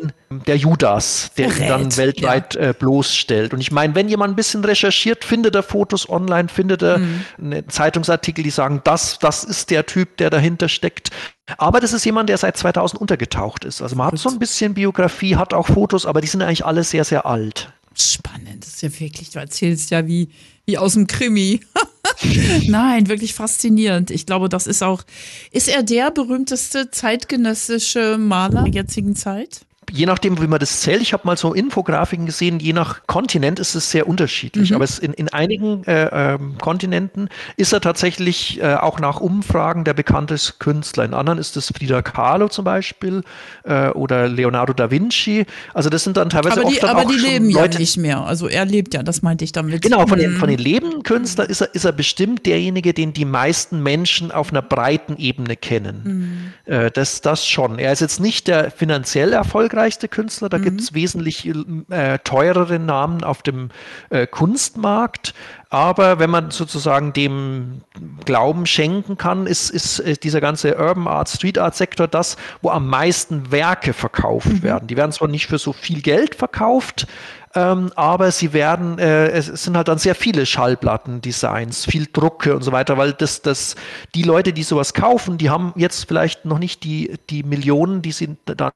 der 0.47 0.57
Judas, 0.57 1.31
der 1.37 1.49
Verrät, 1.49 1.61
ihn 1.61 1.69
dann 1.69 1.97
weltweit 1.97 2.55
ja. 2.55 2.61
äh, 2.61 2.73
bloßstellt. 2.77 3.53
Und 3.53 3.61
ich 3.61 3.71
meine, 3.71 3.95
wenn 3.95 4.09
jemand 4.09 4.33
ein 4.33 4.35
bisschen 4.35 4.63
recherchiert, 4.63 5.23
findet 5.23 5.55
er 5.55 5.63
Fotos 5.63 6.09
online, 6.09 6.49
findet 6.49 6.81
er 6.81 6.99
mhm. 6.99 7.67
Zeitungsartikel, 7.67 8.43
die 8.43 8.49
sagen, 8.49 8.81
das, 8.83 9.19
das 9.19 9.43
ist 9.43 9.69
der 9.69 9.85
Typ, 9.85 10.17
der 10.17 10.29
dahinter 10.29 10.69
steckt. 10.69 11.11
Aber 11.57 11.79
das 11.79 11.93
ist 11.93 12.05
jemand, 12.05 12.29
der 12.29 12.37
seit 12.37 12.57
2000 12.57 13.01
untergetaucht 13.01 13.65
ist. 13.65 13.81
Also 13.81 13.95
man 13.95 14.07
hat 14.07 14.19
so 14.19 14.29
ein 14.29 14.39
bisschen 14.39 14.73
Biografie, 14.73 15.35
hat 15.35 15.53
auch 15.53 15.67
Fotos, 15.67 16.05
aber 16.05 16.21
die 16.21 16.27
sind 16.27 16.41
eigentlich 16.41 16.65
alle 16.65 16.83
sehr, 16.83 17.03
sehr 17.03 17.25
alt. 17.25 17.71
Spannend, 17.95 18.63
das 18.63 18.75
ist 18.75 18.81
ja 18.81 18.99
wirklich, 18.99 19.31
du 19.31 19.39
erzählst 19.39 19.89
ja 19.89 20.05
wie, 20.07 20.29
wie 20.65 20.77
aus 20.77 20.93
dem 20.93 21.07
Krimi. 21.07 21.61
Nein, 22.67 23.07
wirklich 23.07 23.33
faszinierend. 23.33 24.11
Ich 24.11 24.25
glaube, 24.25 24.49
das 24.49 24.67
ist 24.67 24.83
auch, 24.83 25.03
ist 25.51 25.67
er 25.67 25.83
der 25.83 26.11
berühmteste 26.11 26.91
zeitgenössische 26.91 28.17
Maler 28.17 28.63
der 28.63 28.73
jetzigen 28.73 29.15
Zeit? 29.15 29.65
Je 29.91 30.05
nachdem, 30.05 30.41
wie 30.41 30.47
man 30.47 30.59
das 30.59 30.81
zählt, 30.81 31.01
ich 31.01 31.13
habe 31.13 31.23
mal 31.25 31.37
so 31.37 31.53
Infografiken 31.53 32.25
gesehen, 32.25 32.59
je 32.59 32.73
nach 32.73 33.01
Kontinent 33.07 33.59
ist 33.59 33.75
es 33.75 33.91
sehr 33.91 34.07
unterschiedlich. 34.07 34.69
Mhm. 34.69 34.75
Aber 34.75 34.85
in, 35.01 35.13
in 35.13 35.29
einigen 35.29 35.83
äh, 35.85 36.33
äh, 36.33 36.39
Kontinenten 36.61 37.29
ist 37.57 37.73
er 37.73 37.81
tatsächlich 37.81 38.61
äh, 38.61 38.75
auch 38.75 38.99
nach 38.99 39.19
Umfragen 39.19 39.83
der 39.83 39.93
bekannteste 39.93 40.53
Künstler. 40.59 41.05
In 41.05 41.13
anderen 41.13 41.39
ist 41.39 41.57
es 41.57 41.73
Frida 41.75 42.01
Kahlo 42.01 42.49
zum 42.49 42.65
Beispiel 42.65 43.23
äh, 43.63 43.89
oder 43.89 44.27
Leonardo 44.27 44.73
da 44.73 44.91
Vinci. 44.91 45.45
Also 45.73 45.89
das 45.89 46.03
sind 46.03 46.17
dann 46.17 46.29
teilweise 46.29 46.61
aber 46.61 46.69
die, 46.69 46.75
oft 46.75 46.83
dann 46.83 46.89
aber 46.91 47.01
auch 47.01 47.11
die 47.11 47.17
leben 47.17 47.49
Leute, 47.49 47.73
ja 47.73 47.79
nicht 47.79 47.97
mehr. 47.97 48.21
Also 48.21 48.47
er 48.47 48.65
lebt 48.65 48.93
ja, 48.93 49.03
das 49.03 49.21
meinte 49.21 49.43
ich 49.43 49.51
damit. 49.51 49.81
Genau, 49.81 50.05
von 50.07 50.19
den, 50.19 50.33
mhm. 50.33 50.37
von 50.37 50.49
den 50.49 50.59
lebenden 50.59 51.03
Künstlern 51.03 51.49
ist 51.49 51.61
er, 51.61 51.73
ist 51.73 51.85
er 51.85 51.91
bestimmt 51.91 52.45
derjenige, 52.45 52.93
den 52.93 53.13
die 53.13 53.25
meisten 53.25 53.81
Menschen 53.81 54.31
auf 54.31 54.51
einer 54.51 54.61
breiten 54.61 55.17
Ebene 55.17 55.55
kennen. 55.55 56.53
Mhm. 56.65 56.73
Äh, 56.73 56.91
das, 56.91 57.21
das 57.21 57.47
schon. 57.47 57.79
Er 57.79 57.91
ist 57.91 58.01
jetzt 58.01 58.19
nicht 58.19 58.47
der 58.47 58.71
finanziell 58.71 59.33
erfolgreichste 59.33 59.78
erfolgreichste 59.79 60.07
Künstler. 60.09 60.49
Da 60.49 60.57
mhm. 60.57 60.63
gibt 60.63 60.81
es 60.81 60.93
wesentlich 60.93 61.49
äh, 61.89 62.19
teurere 62.19 62.79
Namen 62.79 63.23
auf 63.23 63.41
dem 63.41 63.69
äh, 64.09 64.27
Kunstmarkt. 64.27 65.33
Aber 65.69 66.19
wenn 66.19 66.29
man 66.29 66.51
sozusagen 66.51 67.13
dem 67.13 67.81
Glauben 68.25 68.65
schenken 68.65 69.17
kann, 69.17 69.47
ist, 69.47 69.69
ist, 69.69 69.99
ist 69.99 70.23
dieser 70.23 70.41
ganze 70.41 70.75
Urban 70.77 71.07
Art, 71.07 71.29
Street 71.29 71.57
Art 71.57 71.75
Sektor 71.75 72.07
das, 72.07 72.37
wo 72.61 72.71
am 72.71 72.87
meisten 72.87 73.51
Werke 73.51 73.93
verkauft 73.93 74.47
mhm. 74.47 74.63
werden. 74.63 74.87
Die 74.87 74.97
werden 74.97 75.11
zwar 75.11 75.27
nicht 75.27 75.47
für 75.47 75.59
so 75.59 75.71
viel 75.71 76.01
Geld 76.01 76.35
verkauft, 76.35 77.07
ähm, 77.55 77.91
aber 77.95 78.31
sie 78.31 78.53
werden, 78.53 78.99
äh, 78.99 79.29
es 79.29 79.47
sind 79.47 79.77
halt 79.77 79.87
dann 79.87 79.97
sehr 79.97 80.15
viele 80.15 80.45
Schallplattendesigns, 80.45 81.85
viel 81.85 82.07
Drucke 82.11 82.55
und 82.55 82.63
so 82.63 82.71
weiter, 82.71 82.97
weil 82.97 83.13
das, 83.13 83.41
das, 83.41 83.75
die 84.13 84.23
Leute, 84.23 84.53
die 84.53 84.63
sowas 84.63 84.93
kaufen, 84.93 85.37
die 85.37 85.49
haben 85.49 85.73
jetzt 85.75 86.07
vielleicht 86.07 86.45
noch 86.45 86.59
nicht 86.59 86.83
die, 86.83 87.17
die 87.29 87.43
Millionen, 87.43 88.01
die 88.01 88.11
sie 88.11 88.37
dann 88.45 88.71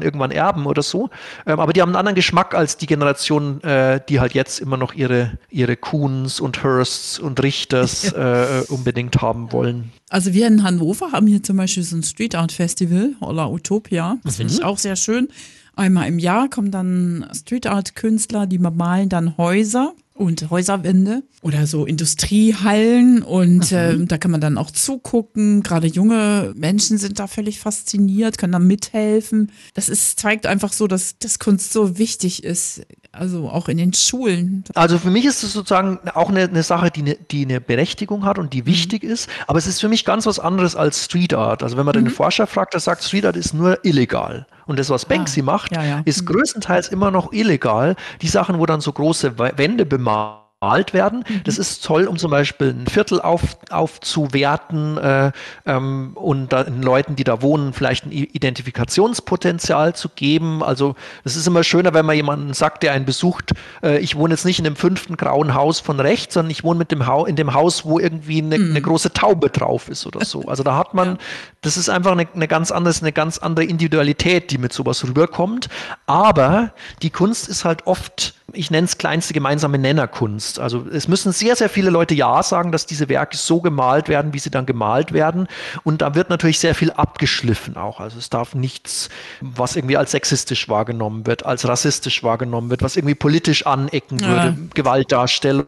irgendwann 0.00 0.30
erben 0.30 0.64
oder 0.64 0.82
so. 0.82 1.10
Ähm, 1.46 1.60
aber 1.60 1.74
die 1.74 1.82
haben 1.82 1.90
einen 1.90 1.96
anderen 1.96 2.14
Geschmack 2.14 2.54
als 2.54 2.78
die 2.78 2.86
Generation, 2.86 3.62
äh, 3.62 4.00
die 4.08 4.20
halt 4.20 4.32
jetzt 4.32 4.60
immer 4.60 4.78
noch 4.78 4.94
ihre, 4.94 5.38
ihre 5.50 5.76
Kuhns 5.76 6.40
und 6.40 6.64
Hursts 6.64 7.18
und 7.18 7.42
Richters 7.42 8.10
äh, 8.12 8.62
unbedingt 8.68 9.20
haben 9.20 9.52
wollen. 9.52 9.92
Also 10.08 10.32
wir 10.32 10.46
in 10.46 10.62
Hannover 10.62 11.12
haben 11.12 11.26
hier 11.26 11.42
zum 11.42 11.58
Beispiel 11.58 11.82
so 11.82 11.96
ein 11.96 12.02
Street 12.02 12.34
Art 12.34 12.52
Festival, 12.52 13.10
Hola 13.20 13.48
Utopia. 13.48 14.16
Das 14.24 14.34
mhm. 14.34 14.36
finde 14.38 14.54
ich 14.54 14.64
auch 14.64 14.78
sehr 14.78 14.96
schön. 14.96 15.28
Einmal 15.76 16.08
im 16.08 16.18
Jahr 16.18 16.48
kommen 16.48 16.70
dann 16.70 17.26
Street 17.34 17.66
Art 17.66 17.94
Künstler, 17.94 18.46
die 18.46 18.58
malen 18.58 19.10
dann 19.10 19.36
Häuser 19.36 19.92
und 20.14 20.50
Häuserwände 20.50 21.22
oder 21.40 21.66
so 21.66 21.86
Industriehallen 21.86 23.22
und 23.22 23.72
äh, 23.72 23.96
da 24.04 24.18
kann 24.18 24.30
man 24.30 24.40
dann 24.40 24.58
auch 24.58 24.70
zugucken. 24.70 25.62
Gerade 25.62 25.86
junge 25.86 26.52
Menschen 26.54 26.98
sind 26.98 27.18
da 27.18 27.26
völlig 27.26 27.60
fasziniert, 27.60 28.38
können 28.38 28.52
da 28.52 28.58
mithelfen. 28.58 29.50
Das 29.74 29.88
ist, 29.88 30.20
zeigt 30.20 30.46
einfach 30.46 30.72
so, 30.72 30.86
dass 30.86 31.18
das 31.18 31.38
Kunst 31.38 31.72
so 31.72 31.98
wichtig 31.98 32.44
ist, 32.44 32.82
also 33.12 33.50
auch 33.50 33.68
in 33.68 33.76
den 33.76 33.92
Schulen. 33.92 34.64
Also 34.74 34.98
für 34.98 35.10
mich 35.10 35.26
ist 35.26 35.42
es 35.42 35.52
sozusagen 35.52 35.98
auch 36.14 36.30
eine, 36.30 36.44
eine 36.44 36.62
Sache, 36.62 36.90
die 36.90 37.00
eine, 37.00 37.14
die 37.30 37.44
eine 37.44 37.60
Berechtigung 37.60 38.24
hat 38.24 38.38
und 38.38 38.52
die 38.52 38.62
mhm. 38.62 38.66
wichtig 38.66 39.04
ist, 39.04 39.28
aber 39.46 39.58
es 39.58 39.66
ist 39.66 39.80
für 39.80 39.88
mich 39.88 40.04
ganz 40.04 40.26
was 40.26 40.38
anderes 40.38 40.74
als 40.74 41.04
Street 41.04 41.34
Art. 41.34 41.62
Also 41.62 41.76
wenn 41.76 41.84
man 41.84 41.94
mhm. 41.94 42.06
den 42.06 42.10
Forscher 42.10 42.46
fragt, 42.46 42.72
der 42.72 42.80
sagt, 42.80 43.04
Street 43.04 43.26
Art 43.26 43.36
ist 43.36 43.52
nur 43.52 43.84
illegal. 43.84 44.46
Und 44.66 44.78
das, 44.78 44.90
was 44.90 45.04
Banksy 45.04 45.40
ah, 45.40 45.44
macht, 45.44 45.72
ja, 45.72 45.84
ja. 45.84 46.02
ist 46.04 46.22
mhm. 46.22 46.26
größtenteils 46.26 46.88
immer 46.88 47.10
noch 47.10 47.32
illegal. 47.32 47.96
Die 48.22 48.28
Sachen, 48.28 48.58
wo 48.58 48.66
dann 48.66 48.80
so 48.80 48.92
große 48.92 49.38
Wände 49.38 49.84
bemalt 49.84 50.41
gemalt 50.62 50.92
werden. 50.92 51.24
Mhm. 51.28 51.42
Das 51.44 51.58
ist 51.58 51.84
toll, 51.84 52.04
um 52.04 52.16
zum 52.16 52.30
Beispiel 52.30 52.68
ein 52.68 52.86
Viertel 52.86 53.20
auf, 53.20 53.56
aufzuwerten 53.70 54.96
äh, 54.96 55.32
ähm, 55.66 56.12
und 56.14 56.52
den 56.52 56.82
Leuten, 56.82 57.16
die 57.16 57.24
da 57.24 57.42
wohnen, 57.42 57.72
vielleicht 57.72 58.06
ein 58.06 58.12
Identifikationspotenzial 58.12 59.94
zu 59.94 60.08
geben. 60.08 60.62
Also 60.62 60.94
es 61.24 61.36
ist 61.36 61.46
immer 61.46 61.64
schöner, 61.64 61.94
wenn 61.94 62.06
man 62.06 62.14
jemanden 62.14 62.54
sagt, 62.54 62.84
der 62.84 62.92
einen 62.92 63.04
besucht, 63.04 63.52
äh, 63.82 63.98
ich 63.98 64.16
wohne 64.16 64.34
jetzt 64.34 64.44
nicht 64.44 64.58
in 64.58 64.64
dem 64.64 64.76
fünften 64.76 65.16
grauen 65.16 65.54
Haus 65.54 65.80
von 65.80 65.98
rechts, 65.98 66.34
sondern 66.34 66.50
ich 66.50 66.62
wohne 66.62 66.78
mit 66.78 66.92
dem 66.92 67.06
ha 67.06 67.24
in 67.26 67.36
dem 67.36 67.54
Haus, 67.54 67.84
wo 67.84 67.98
irgendwie 67.98 68.38
eine, 68.38 68.58
mhm. 68.58 68.70
eine, 68.70 68.80
große 68.80 69.12
Taube 69.12 69.50
drauf 69.50 69.88
ist 69.88 70.06
oder 70.06 70.24
so. 70.24 70.42
Also 70.46 70.62
da 70.62 70.76
hat 70.76 70.94
man, 70.94 71.08
ja. 71.08 71.18
das 71.60 71.76
ist 71.76 71.88
einfach 71.88 72.12
eine, 72.12 72.26
eine 72.34 72.48
ganz 72.48 72.70
andere, 72.70 72.94
eine 73.00 73.12
ganz 73.12 73.38
andere 73.38 73.64
Individualität, 73.66 74.50
die 74.50 74.58
mit 74.58 74.72
sowas 74.72 75.04
rüberkommt. 75.04 75.68
Aber 76.06 76.72
die 77.02 77.10
Kunst 77.10 77.48
ist 77.48 77.64
halt 77.64 77.86
oft 77.86 78.34
ich 78.52 78.70
nenne 78.70 78.84
es 78.84 78.98
kleinste 78.98 79.34
gemeinsame 79.34 79.78
Nennerkunst. 79.78 80.58
Also 80.58 80.86
es 80.92 81.08
müssen 81.08 81.32
sehr, 81.32 81.56
sehr 81.56 81.68
viele 81.68 81.90
Leute 81.90 82.14
Ja 82.14 82.42
sagen, 82.42 82.72
dass 82.72 82.86
diese 82.86 83.08
Werke 83.08 83.36
so 83.36 83.60
gemalt 83.60 84.08
werden, 84.08 84.32
wie 84.34 84.38
sie 84.38 84.50
dann 84.50 84.66
gemalt 84.66 85.12
werden. 85.12 85.48
Und 85.84 86.02
da 86.02 86.14
wird 86.14 86.30
natürlich 86.30 86.58
sehr 86.58 86.74
viel 86.74 86.90
abgeschliffen 86.90 87.76
auch. 87.76 88.00
Also 88.00 88.18
es 88.18 88.30
darf 88.30 88.54
nichts, 88.54 89.08
was 89.40 89.76
irgendwie 89.76 89.96
als 89.96 90.12
sexistisch 90.12 90.68
wahrgenommen 90.68 91.26
wird, 91.26 91.44
als 91.46 91.66
rassistisch 91.66 92.22
wahrgenommen 92.22 92.70
wird, 92.70 92.82
was 92.82 92.96
irgendwie 92.96 93.14
politisch 93.14 93.66
anecken 93.66 94.18
ja. 94.18 94.28
würde, 94.28 94.56
Gewaltdarstellung. 94.74 95.66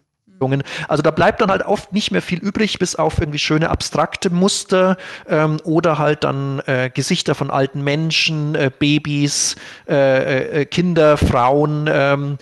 Also 0.88 1.02
da 1.02 1.10
bleibt 1.10 1.40
dann 1.40 1.50
halt 1.50 1.62
oft 1.62 1.92
nicht 1.92 2.10
mehr 2.10 2.20
viel 2.20 2.38
übrig, 2.38 2.78
bis 2.78 2.96
auf 2.96 3.18
irgendwie 3.18 3.38
schöne 3.38 3.70
abstrakte 3.70 4.30
Muster 4.30 4.96
ähm, 5.28 5.58
oder 5.64 5.98
halt 5.98 6.24
dann 6.24 6.60
äh, 6.66 6.90
Gesichter 6.92 7.34
von 7.34 7.50
alten 7.50 7.82
Menschen, 7.82 8.54
äh, 8.54 8.70
Babys, 8.76 9.56
äh, 9.88 10.62
äh 10.62 10.64
Kinder, 10.66 11.16
Frauen, 11.16 11.88
ähm, 11.90 12.38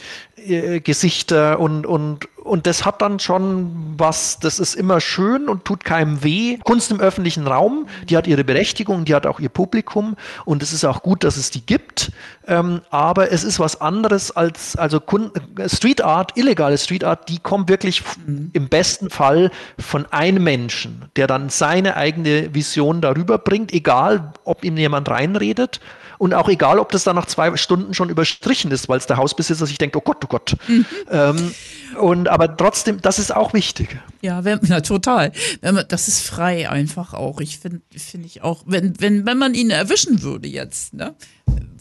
äh, 0.48 0.80
Gesichter 0.80 1.60
und, 1.60 1.86
und, 1.86 2.28
und 2.36 2.66
das 2.66 2.84
hat 2.84 3.02
dann 3.02 3.18
schon 3.18 3.94
was, 3.96 4.38
das 4.40 4.58
ist 4.58 4.74
immer 4.74 5.00
schön 5.00 5.48
und 5.48 5.64
tut 5.64 5.84
keinem 5.84 6.24
weh. 6.24 6.58
Kunst 6.64 6.90
im 6.90 7.00
öffentlichen 7.00 7.46
Raum, 7.46 7.86
die 8.08 8.16
hat 8.16 8.26
ihre 8.26 8.44
Berechtigung, 8.44 9.04
die 9.04 9.14
hat 9.14 9.26
auch 9.26 9.40
ihr 9.40 9.48
Publikum 9.48 10.16
und 10.44 10.62
es 10.62 10.72
ist 10.72 10.84
auch 10.84 11.02
gut, 11.02 11.24
dass 11.24 11.36
es 11.36 11.50
die 11.50 11.64
gibt. 11.64 12.12
Ähm, 12.46 12.80
aber 12.90 13.30
es 13.30 13.44
ist 13.44 13.60
was 13.60 13.80
anderes 13.80 14.30
als, 14.34 14.76
also 14.76 15.00
Street 15.66 16.02
Art, 16.02 16.36
illegale 16.36 16.78
Street 16.78 17.04
Art, 17.04 17.28
die 17.28 17.38
kommt 17.38 17.68
wirklich 17.68 18.02
mhm. 18.26 18.50
im 18.52 18.68
besten 18.68 19.10
Fall 19.10 19.50
von 19.78 20.06
einem 20.10 20.42
Menschen, 20.42 21.06
der 21.16 21.26
dann 21.26 21.48
seine 21.48 21.96
eigene 21.96 22.54
Vision 22.54 23.00
darüber 23.00 23.38
bringt, 23.38 23.72
egal 23.72 24.32
ob 24.44 24.64
ihm 24.64 24.76
jemand 24.76 25.08
reinredet 25.08 25.80
und 26.22 26.34
auch 26.34 26.48
egal, 26.48 26.78
ob 26.78 26.92
das 26.92 27.02
dann 27.02 27.16
nach 27.16 27.26
zwei 27.26 27.56
Stunden 27.56 27.94
schon 27.94 28.08
überstrichen 28.08 28.70
ist, 28.70 28.88
weil 28.88 28.96
es 28.96 29.08
der 29.08 29.16
Hausbesitzer 29.16 29.66
sich 29.66 29.76
denkt, 29.76 29.96
oh 29.96 30.00
Gott, 30.00 30.18
oh 30.24 30.28
Gott. 30.28 30.56
Mhm. 30.68 30.86
Ähm, 31.10 31.54
und 32.00 32.28
aber 32.28 32.56
trotzdem, 32.56 33.00
das 33.00 33.18
ist 33.18 33.34
auch 33.34 33.54
wichtig. 33.54 33.98
Ja, 34.20 34.44
wenn, 34.44 34.60
na, 34.68 34.82
total. 34.82 35.32
Man, 35.62 35.84
das 35.88 36.06
ist 36.06 36.20
frei 36.20 36.70
einfach 36.70 37.12
auch. 37.12 37.40
Ich 37.40 37.58
finde, 37.58 37.80
finde 37.90 38.28
ich 38.28 38.40
auch, 38.40 38.62
wenn, 38.66 39.00
wenn, 39.00 39.26
wenn 39.26 39.36
man 39.36 39.54
ihn 39.54 39.70
erwischen 39.70 40.22
würde 40.22 40.46
jetzt, 40.46 40.94
ne? 40.94 41.16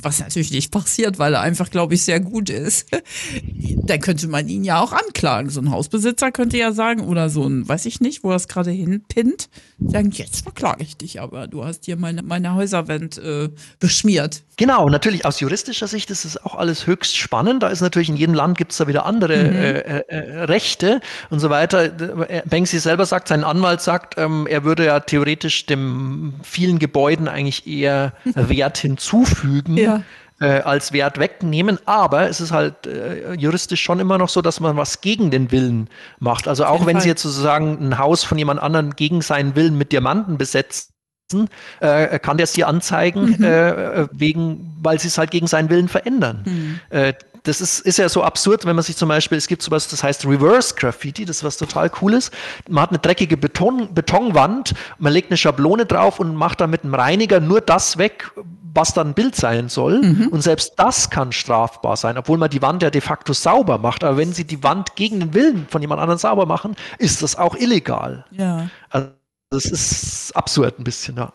Was 0.04 0.20
natürlich 0.20 0.52
nicht 0.52 0.72
passiert, 0.72 1.20
weil 1.20 1.34
er 1.34 1.42
einfach, 1.42 1.70
glaube 1.70 1.94
ich, 1.94 2.04
sehr 2.04 2.20
gut 2.20 2.50
ist, 2.50 2.88
dann 3.84 4.00
könnte 4.00 4.28
man 4.28 4.48
ihn 4.48 4.64
ja 4.64 4.80
auch 4.80 4.94
anklagen. 4.94 5.50
So 5.50 5.62
ein 5.62 5.72
Hausbesitzer 5.72 6.32
könnte 6.32 6.58
ja 6.58 6.72
sagen, 6.72 7.02
oder 7.02 7.30
so 7.30 7.48
ein, 7.48 7.68
weiß 7.68 7.86
ich 7.86 8.02
nicht, 8.02 8.24
wo 8.24 8.32
er 8.32 8.36
es 8.36 8.48
gerade 8.48 8.72
hinpinnt, 8.72 9.50
sagen, 9.80 10.12
jetzt 10.12 10.44
verklage 10.44 10.84
ich 10.84 10.98
dich, 10.98 11.22
aber 11.22 11.48
du 11.48 11.64
hast 11.66 11.86
hier 11.86 11.98
meine, 11.98 12.24
meine 12.24 12.56
Häuserwand 12.56 13.18
äh, 13.18 13.50
beschmiert. 13.80 14.44
Genau, 14.58 14.90
natürlich 14.90 15.26
aus 15.26 15.40
juristischer 15.40 15.88
Sicht 15.88 16.12
ist 16.12 16.24
es 16.24 16.38
auch 16.38 16.56
alles 16.56 16.86
höchst 16.86 17.18
spannend. 17.18 17.64
Da 17.64 17.70
ist 17.70 17.82
natürlich 17.82 18.10
in 18.10 18.16
jedem 18.16 18.36
Land 18.36 18.58
gibt 18.58 18.72
es 18.74 18.78
da 18.78 18.88
wieder 18.88 19.06
andere 19.06 19.36
mhm. 19.36 19.56
äh, 19.56 19.80
äh, 19.80 20.04
äh, 20.08 20.44
Rechte 20.44 21.02
und 21.30 21.40
so 21.40 21.50
weiter. 21.50 21.86
Äh, 22.30 22.44
Banksy 22.46 22.80
selber 22.80 23.06
sagt, 23.06 23.28
sein 23.28 23.44
Anwalt 23.44 23.82
sagt, 23.82 24.20
ähm, 24.20 24.46
er 24.48 24.64
würde 24.64 24.86
ja 24.86 25.00
theoretisch 25.00 25.66
dem 25.66 26.34
vielen 26.44 26.78
Gebäuden 26.78 27.28
eigentlich 27.28 27.66
eher 27.66 28.14
Wert 28.36 28.78
hinzufügen. 28.78 29.78
Ja 29.78 29.91
äh, 30.42 30.62
als 30.62 30.92
Wert 30.92 31.20
wegnehmen, 31.20 31.78
aber 31.86 32.28
es 32.28 32.42
ist 32.42 32.52
halt 32.52 32.88
äh, 32.88 33.34
juristisch 33.34 33.82
schon 33.82 34.00
immer 34.00 34.18
noch 34.18 34.30
so, 34.30 34.42
dass 34.42 34.60
man 34.60 34.76
was 34.76 35.02
gegen 35.02 35.30
den 35.30 35.52
Willen 35.52 35.88
macht. 36.20 36.48
Also 36.48 36.66
auch 36.66 36.86
wenn 36.86 36.96
Fall. 36.96 37.02
Sie 37.02 37.10
jetzt 37.10 37.22
sozusagen 37.22 37.78
ein 37.80 37.98
Haus 37.98 38.24
von 38.24 38.38
jemand 38.38 38.62
anderem 38.62 38.96
gegen 38.96 39.22
seinen 39.22 39.56
Willen 39.56 39.78
mit 39.78 39.92
Diamanten 39.92 40.38
besetzt, 40.38 40.92
äh, 41.80 42.20
kann 42.20 42.38
der 42.38 42.48
sie 42.48 42.64
anzeigen, 42.64 43.36
mhm. 43.38 43.44
äh, 43.44 44.08
wegen, 44.12 44.76
weil 44.82 45.00
sie 45.00 45.08
es 45.08 45.18
halt 45.18 45.32
gegen 45.32 45.48
seinen 45.48 45.70
Willen 45.70 45.88
verändern. 45.88 46.44
Mhm. 46.46 46.80
Äh, 46.90 47.14
das 47.44 47.60
ist, 47.60 47.80
ist 47.80 47.98
ja 47.98 48.08
so 48.08 48.24
absurd, 48.24 48.66
wenn 48.66 48.76
man 48.76 48.84
sich 48.84 48.96
zum 48.96 49.10
Beispiel, 49.10 49.38
es 49.38 49.48
gibt 49.48 49.64
sowas, 49.64 49.88
das 49.88 50.04
heißt 50.04 50.26
Reverse 50.26 50.76
Graffiti, 50.76 51.26
das 51.26 51.38
ist 51.38 51.44
was 51.44 51.58
total 51.58 51.90
Cooles. 51.90 52.32
Man 52.70 52.84
hat 52.84 52.90
eine 52.90 53.00
dreckige 53.00 53.36
Beton, 53.38 53.94
Betonwand, 53.94 54.74
man 55.00 55.12
legt 55.12 55.32
eine 55.32 55.38
Schablone 55.38 55.86
drauf 55.86 56.20
und 56.20 56.36
macht 56.36 56.62
dann 56.62 56.70
mit 56.70 56.84
einem 56.84 56.94
Reiniger 56.94 57.40
nur 57.40 57.62
das 57.62 57.98
weg, 57.98 58.32
was 58.74 58.94
dann 58.94 59.10
ein 59.10 59.14
Bild 59.14 59.36
sein 59.36 59.70
soll. 59.70 60.02
Mhm. 60.02 60.28
Und 60.28 60.42
selbst 60.42 60.74
das 60.78 61.10
kann 61.10 61.32
strafbar 61.32 61.98
sein, 61.98 62.18
obwohl 62.18 62.38
man 62.38 62.50
die 62.50 62.62
Wand 62.62 62.84
ja 62.84 62.90
de 62.90 63.02
facto 63.02 63.34
sauber 63.34 63.78
macht. 63.78 64.04
Aber 64.04 64.18
wenn 64.18 64.34
sie 64.34 64.46
die 64.46 64.64
Wand 64.64 64.96
gegen 64.96 65.20
den 65.20 65.34
Willen 65.34 65.68
von 65.68 65.82
jemand 65.82 66.00
anderem 66.00 66.20
sauber 66.20 66.46
machen, 66.46 66.76
ist 67.00 67.24
das 67.24 67.36
auch 67.36 67.56
illegal. 67.56 68.26
Ja. 68.32 68.70
Also 68.90 69.10
das 69.50 69.66
ist 69.66 70.36
absurd 70.36 70.80
ein 70.80 70.84
bisschen, 70.84 71.18
ja. 71.18 71.34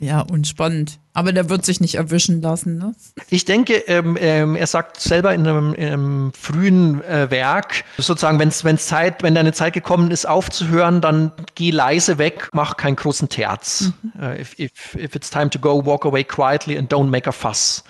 Ja, 0.00 0.20
und 0.20 0.46
spannend. 0.48 0.98
Aber 1.12 1.32
der 1.32 1.48
wird 1.48 1.64
sich 1.64 1.80
nicht 1.80 1.94
erwischen 1.94 2.42
lassen, 2.42 2.78
ne? 2.78 2.94
Ich 3.30 3.44
denke, 3.44 3.74
ähm, 3.86 4.18
ähm, 4.20 4.56
er 4.56 4.66
sagt 4.66 5.00
selber 5.00 5.32
in 5.32 5.46
einem, 5.46 5.72
in 5.74 5.86
einem 5.86 6.32
frühen 6.32 7.02
äh, 7.04 7.30
Werk, 7.30 7.84
sozusagen, 7.96 8.40
wenn's, 8.40 8.64
wenn's 8.64 8.86
Zeit, 8.86 9.22
wenn 9.22 9.36
deine 9.36 9.52
Zeit 9.52 9.72
gekommen 9.72 10.10
ist, 10.10 10.26
aufzuhören, 10.26 11.00
dann 11.00 11.30
geh 11.54 11.70
leise 11.70 12.18
weg, 12.18 12.48
mach 12.52 12.76
keinen 12.76 12.96
großen 12.96 13.28
Terz. 13.28 13.92
Mhm. 14.02 14.12
Uh, 14.20 14.40
if, 14.40 14.58
if, 14.58 14.94
if 14.96 15.14
it's 15.14 15.30
time 15.30 15.50
to 15.50 15.60
go, 15.60 15.86
walk 15.86 16.04
away 16.04 16.24
quietly 16.24 16.76
and 16.76 16.92
don't 16.92 17.08
make 17.08 17.28
a 17.28 17.32
fuss. 17.32 17.84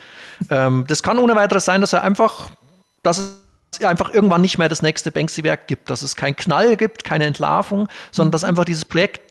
Ähm, 0.51 0.85
das 0.87 1.03
kann 1.03 1.19
ohne 1.19 1.35
weiteres 1.35 1.65
sein, 1.65 1.81
dass 1.81 1.95
er 1.95 2.03
einfach, 2.03 2.51
dass 3.03 3.19
es 3.19 3.85
einfach 3.85 4.13
irgendwann 4.13 4.43
nicht 4.43 4.59
mehr 4.59 4.69
das 4.69 4.83
nächste 4.83 5.11
Banksy-Werk 5.11 5.67
gibt, 5.69 5.89
dass 5.89 6.03
es 6.03 6.17
keinen 6.17 6.37
Knall 6.37 6.77
gibt, 6.77 7.05
keine 7.05 7.25
Entlarvung, 7.25 7.89
sondern 8.13 8.33
dass 8.33 8.45
einfach 8.45 8.67
dieses 8.67 8.85
Projekt, 8.85 9.23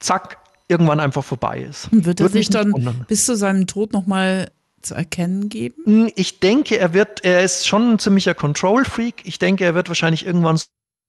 zack, 0.00 0.38
irgendwann 0.68 1.00
einfach 1.00 1.24
vorbei 1.24 1.60
ist. 1.60 1.88
Wird 1.90 2.20
er 2.20 2.28
sich 2.28 2.48
dann 2.48 2.72
wundern. 2.72 3.04
bis 3.08 3.26
zu 3.26 3.36
seinem 3.36 3.66
Tod 3.66 3.92
nochmal 3.92 4.50
zu 4.80 4.94
erkennen 4.94 5.48
geben? 5.48 5.82
Hm, 5.84 6.12
ich 6.14 6.40
denke, 6.40 6.78
er 6.78 6.94
wird, 6.94 7.24
er 7.24 7.42
ist 7.42 7.66
schon 7.66 7.92
ein 7.92 7.98
ziemlicher 7.98 8.34
Control-Freak. 8.34 9.22
Ich 9.24 9.38
denke, 9.38 9.64
er 9.64 9.74
wird 9.74 9.88
wahrscheinlich 9.88 10.26
irgendwann 10.26 10.58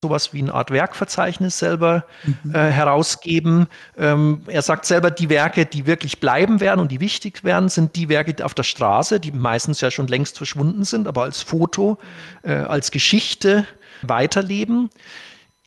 sowas 0.04 0.34
wie 0.34 0.40
eine 0.40 0.54
Art 0.54 0.72
Werkverzeichnis 0.72 1.58
selber 1.58 2.06
mhm. 2.24 2.54
äh, 2.54 2.70
herausgeben. 2.70 3.68
Ähm, 3.98 4.42
er 4.48 4.62
sagt 4.62 4.86
selber, 4.86 5.10
die 5.10 5.30
Werke, 5.30 5.66
die 5.66 5.88
wirklich 5.88 6.20
bleiben 6.20 6.60
werden 6.60 6.80
und 6.80 6.92
die 6.92 7.00
wichtig 7.00 7.44
werden, 7.44 7.70
sind 7.70 7.96
die 7.96 8.10
Werke 8.10 8.44
auf 8.46 8.54
der 8.54 8.64
Straße, 8.64 9.20
die 9.20 9.32
meistens 9.32 9.82
ja 9.82 9.90
schon 9.90 10.08
längst 10.08 10.38
verschwunden 10.38 10.84
sind, 10.84 11.08
aber 11.08 11.24
als 11.24 11.42
Foto, 11.42 11.98
äh, 12.44 12.54
als 12.54 12.92
Geschichte 12.92 13.66
weiterleben 14.02 14.90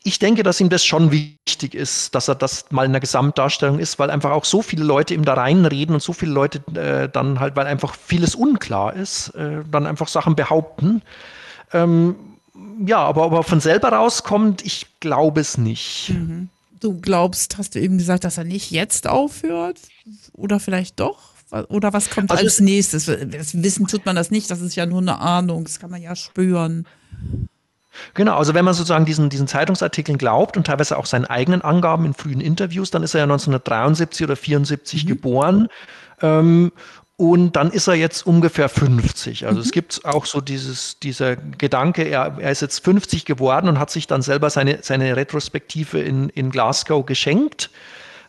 ich 0.03 0.19
denke, 0.19 0.43
dass 0.43 0.61
ihm 0.61 0.69
das 0.69 0.85
schon 0.85 1.11
wichtig 1.11 1.75
ist, 1.75 2.15
dass 2.15 2.27
er 2.27 2.35
das 2.35 2.65
mal 2.71 2.85
in 2.85 2.91
der 2.91 3.01
Gesamtdarstellung 3.01 3.79
ist, 3.79 3.99
weil 3.99 4.09
einfach 4.09 4.31
auch 4.31 4.45
so 4.45 4.61
viele 4.61 4.83
Leute 4.83 5.13
ihm 5.13 5.25
da 5.25 5.33
reinreden 5.33 5.93
und 5.93 6.01
so 6.01 6.13
viele 6.13 6.31
Leute 6.31 6.59
äh, 6.75 7.09
dann 7.09 7.39
halt, 7.39 7.55
weil 7.55 7.67
einfach 7.67 7.95
vieles 7.95 8.35
unklar 8.35 8.93
ist, 8.93 9.29
äh, 9.35 9.61
dann 9.69 9.85
einfach 9.85 10.07
Sachen 10.07 10.35
behaupten. 10.35 11.01
Ähm, 11.73 12.15
ja, 12.85 12.99
aber 12.99 13.25
ob 13.25 13.33
er 13.33 13.43
von 13.43 13.59
selber 13.59 13.89
rauskommt, 13.89 14.65
ich 14.65 14.87
glaube 14.99 15.41
es 15.41 15.57
nicht. 15.57 16.09
Mhm. 16.09 16.49
Du 16.79 16.99
glaubst, 17.01 17.57
hast 17.57 17.75
du 17.75 17.79
eben 17.79 17.97
gesagt, 17.97 18.23
dass 18.23 18.37
er 18.37 18.45
nicht 18.45 18.71
jetzt 18.71 19.05
aufhört? 19.05 19.79
Oder 20.31 20.61
vielleicht 20.61 20.99
doch? 21.01 21.33
Oder 21.67 21.91
was 21.93 22.09
kommt 22.09 22.31
also 22.31 22.43
als 22.43 22.59
nächstes? 22.59 23.05
Das 23.05 23.61
Wissen 23.61 23.87
tut 23.87 24.05
man 24.05 24.15
das 24.15 24.31
nicht, 24.31 24.49
das 24.49 24.61
ist 24.61 24.75
ja 24.75 24.85
nur 24.85 25.01
eine 25.01 25.19
Ahnung, 25.19 25.63
das 25.65 25.79
kann 25.79 25.89
man 25.89 26.01
ja 26.01 26.15
spüren. 26.15 26.85
Genau, 28.13 28.37
also 28.37 28.53
wenn 28.53 28.65
man 28.65 28.73
sozusagen 28.73 29.05
diesen, 29.05 29.29
diesen 29.29 29.47
Zeitungsartikeln 29.47 30.17
glaubt 30.17 30.57
und 30.57 30.67
teilweise 30.67 30.97
auch 30.97 31.05
seinen 31.05 31.25
eigenen 31.25 31.61
Angaben 31.61 32.05
in 32.05 32.13
frühen 32.13 32.41
Interviews, 32.41 32.91
dann 32.91 33.03
ist 33.03 33.13
er 33.13 33.19
ja 33.19 33.23
1973 33.25 34.25
oder 34.25 34.35
74 34.35 35.03
mhm. 35.03 35.07
geboren. 35.07 35.67
Ähm, 36.21 36.71
und 37.19 37.57
dann 37.57 37.69
ist 37.71 37.87
er 37.87 37.95
jetzt 37.95 38.25
ungefähr 38.25 38.69
50. 38.69 39.45
Also 39.45 39.57
mhm. 39.57 39.65
es 39.65 39.71
gibt 39.71 40.05
auch 40.05 40.25
so 40.25 40.39
dieses, 40.39 40.99
dieser 40.99 41.35
Gedanke, 41.35 42.03
er, 42.03 42.37
er 42.39 42.51
ist 42.51 42.61
jetzt 42.61 42.83
50 42.85 43.25
geworden 43.25 43.67
und 43.67 43.77
hat 43.77 43.91
sich 43.91 44.07
dann 44.07 44.21
selber 44.21 44.49
seine, 44.49 44.79
seine 44.83 45.17
Retrospektive 45.17 45.99
in, 45.99 46.29
in 46.29 46.49
Glasgow 46.49 47.05
geschenkt. 47.05 47.71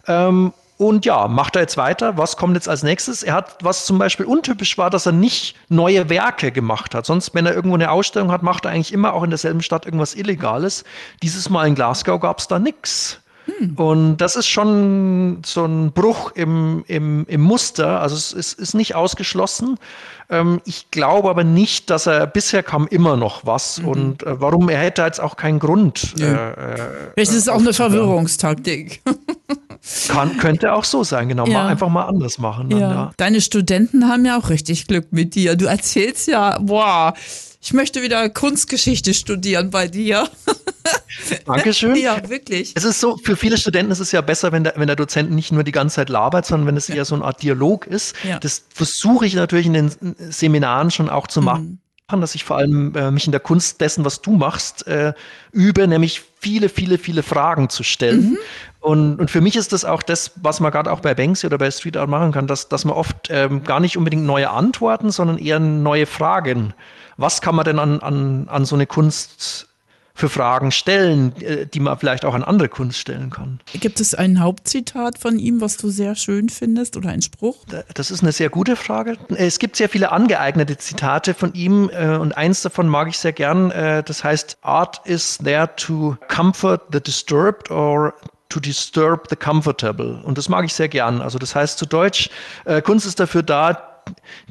Ähm, 0.08 0.52
und 0.80 1.04
ja, 1.04 1.28
macht 1.28 1.56
er 1.56 1.62
jetzt 1.62 1.76
weiter? 1.76 2.16
Was 2.16 2.38
kommt 2.38 2.54
jetzt 2.54 2.66
als 2.66 2.82
nächstes? 2.82 3.22
Er 3.22 3.34
hat, 3.34 3.58
was 3.62 3.84
zum 3.84 3.98
Beispiel 3.98 4.24
untypisch 4.24 4.78
war, 4.78 4.88
dass 4.88 5.04
er 5.04 5.12
nicht 5.12 5.54
neue 5.68 6.08
Werke 6.08 6.52
gemacht 6.52 6.94
hat. 6.94 7.04
Sonst, 7.04 7.34
wenn 7.34 7.44
er 7.44 7.54
irgendwo 7.54 7.74
eine 7.74 7.90
Ausstellung 7.90 8.32
hat, 8.32 8.42
macht 8.42 8.64
er 8.64 8.70
eigentlich 8.70 8.94
immer 8.94 9.12
auch 9.12 9.22
in 9.22 9.28
derselben 9.28 9.60
Stadt 9.60 9.84
irgendwas 9.84 10.14
Illegales. 10.14 10.84
Dieses 11.22 11.50
Mal 11.50 11.66
in 11.68 11.74
Glasgow 11.74 12.18
gab 12.18 12.38
es 12.38 12.48
da 12.48 12.58
nichts. 12.58 13.20
Hm. 13.58 13.74
Und 13.76 14.16
das 14.18 14.36
ist 14.36 14.48
schon 14.48 15.42
so 15.44 15.64
ein 15.64 15.92
Bruch 15.92 16.32
im, 16.34 16.84
im, 16.86 17.24
im 17.28 17.40
Muster. 17.40 18.00
Also 18.00 18.16
es 18.16 18.32
ist, 18.32 18.58
ist 18.58 18.74
nicht 18.74 18.94
ausgeschlossen. 18.94 19.78
Ähm, 20.28 20.60
ich 20.64 20.90
glaube 20.90 21.28
aber 21.28 21.44
nicht, 21.44 21.90
dass 21.90 22.06
er 22.06 22.26
bisher 22.26 22.62
kam 22.62 22.86
immer 22.86 23.16
noch 23.16 23.44
was. 23.44 23.80
Mhm. 23.80 23.88
Und 23.88 24.22
äh, 24.22 24.40
warum? 24.40 24.68
Er 24.68 24.78
hätte 24.78 25.02
jetzt 25.02 25.20
auch 25.20 25.36
keinen 25.36 25.58
Grund. 25.58 26.14
Ja. 26.18 26.50
Äh, 26.50 26.74
äh, 26.74 26.76
Vielleicht 27.14 27.32
ist 27.32 27.38
es 27.38 27.48
auch 27.48 27.58
eine 27.58 27.72
Verwirrungstaktik. 27.72 29.02
Kann, 30.08 30.36
könnte 30.36 30.74
auch 30.74 30.84
so 30.84 31.04
sein, 31.04 31.28
genau. 31.28 31.46
Ja. 31.46 31.54
Mal 31.54 31.68
einfach 31.68 31.88
mal 31.88 32.04
anders 32.04 32.38
machen. 32.38 32.68
Dann, 32.68 32.80
ja. 32.80 32.90
ja. 32.90 33.10
Deine 33.16 33.40
Studenten 33.40 34.08
haben 34.08 34.24
ja 34.26 34.38
auch 34.38 34.50
richtig 34.50 34.86
Glück 34.86 35.06
mit 35.10 35.34
dir. 35.34 35.56
Du 35.56 35.66
erzählst 35.66 36.28
ja, 36.28 36.58
boah, 36.58 37.14
ich 37.62 37.72
möchte 37.72 38.02
wieder 38.02 38.28
Kunstgeschichte 38.28 39.14
studieren 39.14 39.70
bei 39.70 39.88
dir. 39.88 40.28
Dankeschön. 41.44 41.96
Ja, 41.96 42.28
wirklich. 42.28 42.72
Es 42.74 42.84
ist 42.84 43.00
so, 43.00 43.16
für 43.16 43.36
viele 43.36 43.56
Studenten 43.56 43.92
ist 43.92 44.00
es 44.00 44.12
ja 44.12 44.20
besser, 44.20 44.52
wenn 44.52 44.64
der, 44.64 44.74
wenn 44.76 44.86
der 44.86 44.96
Dozent 44.96 45.30
nicht 45.30 45.52
nur 45.52 45.64
die 45.64 45.72
ganze 45.72 45.96
Zeit 45.96 46.08
labert, 46.08 46.46
sondern 46.46 46.68
wenn 46.68 46.76
es 46.76 46.88
ja. 46.88 46.96
eher 46.96 47.04
so 47.04 47.14
eine 47.14 47.24
Art 47.24 47.42
Dialog 47.42 47.86
ist. 47.86 48.14
Ja. 48.24 48.38
Das 48.38 48.64
versuche 48.72 49.26
ich 49.26 49.34
natürlich 49.34 49.66
in 49.66 49.74
den 49.74 49.90
Seminaren 50.30 50.90
schon 50.90 51.08
auch 51.08 51.26
zu 51.26 51.42
machen. 51.42 51.62
Mhm 51.62 51.78
dass 52.18 52.34
ich 52.34 52.42
vor 52.42 52.56
allem 52.56 52.92
äh, 52.96 53.12
mich 53.12 53.26
in 53.26 53.30
der 53.30 53.40
Kunst 53.40 53.80
dessen, 53.80 54.04
was 54.04 54.20
du 54.20 54.32
machst, 54.32 54.84
äh, 54.88 55.12
übe, 55.52 55.86
nämlich 55.86 56.22
viele, 56.40 56.68
viele, 56.68 56.98
viele 56.98 57.22
Fragen 57.22 57.68
zu 57.68 57.84
stellen. 57.84 58.30
Mhm. 58.30 58.38
Und, 58.80 59.20
und 59.20 59.30
für 59.30 59.40
mich 59.40 59.54
ist 59.56 59.72
das 59.72 59.84
auch 59.84 60.02
das, 60.02 60.32
was 60.42 60.58
man 60.58 60.72
gerade 60.72 60.90
auch 60.90 61.00
bei 61.00 61.14
Banksy 61.14 61.46
oder 61.46 61.58
bei 61.58 61.70
Street 61.70 61.96
Art 61.96 62.08
machen 62.08 62.32
kann, 62.32 62.48
dass, 62.48 62.68
dass 62.68 62.84
man 62.84 62.96
oft 62.96 63.28
ähm, 63.28 63.62
gar 63.62 63.78
nicht 63.78 63.96
unbedingt 63.96 64.24
neue 64.24 64.50
Antworten, 64.50 65.12
sondern 65.12 65.38
eher 65.38 65.60
neue 65.60 66.06
Fragen. 66.06 66.74
Was 67.16 67.42
kann 67.42 67.54
man 67.54 67.64
denn 67.64 67.78
an, 67.78 68.00
an, 68.00 68.48
an 68.48 68.64
so 68.64 68.74
eine 68.74 68.86
Kunst 68.86 69.68
für 70.20 70.28
Fragen 70.28 70.70
stellen, 70.70 71.34
äh, 71.40 71.66
die 71.66 71.80
man 71.80 71.98
vielleicht 71.98 72.24
auch 72.24 72.34
an 72.34 72.44
andere 72.44 72.68
Kunst 72.68 72.98
stellen 72.98 73.30
kann. 73.30 73.58
Gibt 73.72 74.00
es 74.00 74.14
ein 74.14 74.40
Hauptzitat 74.40 75.18
von 75.18 75.38
ihm, 75.38 75.60
was 75.60 75.78
du 75.78 75.88
sehr 75.88 76.14
schön 76.14 76.50
findest 76.50 76.96
oder 76.96 77.08
ein 77.08 77.22
Spruch? 77.22 77.56
Das 77.94 78.10
ist 78.10 78.22
eine 78.22 78.32
sehr 78.32 78.50
gute 78.50 78.76
Frage. 78.76 79.16
Es 79.34 79.58
gibt 79.58 79.76
sehr 79.76 79.88
viele 79.88 80.12
angeeignete 80.12 80.76
Zitate 80.76 81.34
von 81.34 81.54
ihm 81.54 81.90
äh, 81.90 82.16
und 82.16 82.36
eins 82.36 82.62
davon 82.62 82.86
mag 82.86 83.08
ich 83.08 83.18
sehr 83.18 83.32
gern. 83.32 83.70
Äh, 83.70 84.02
das 84.02 84.22
heißt, 84.22 84.58
Art 84.60 85.00
is 85.04 85.38
there 85.38 85.70
to 85.76 86.16
comfort 86.28 86.80
the 86.92 87.00
disturbed 87.00 87.70
or 87.70 88.14
to 88.50 88.60
disturb 88.60 89.26
the 89.30 89.36
comfortable. 89.36 90.20
Und 90.24 90.36
das 90.36 90.48
mag 90.48 90.64
ich 90.64 90.74
sehr 90.74 90.88
gern. 90.88 91.22
Also 91.22 91.38
das 91.38 91.54
heißt 91.54 91.78
zu 91.78 91.86
Deutsch, 91.86 92.30
Kunst 92.82 93.06
ist 93.06 93.20
dafür 93.20 93.44
da, 93.44 93.89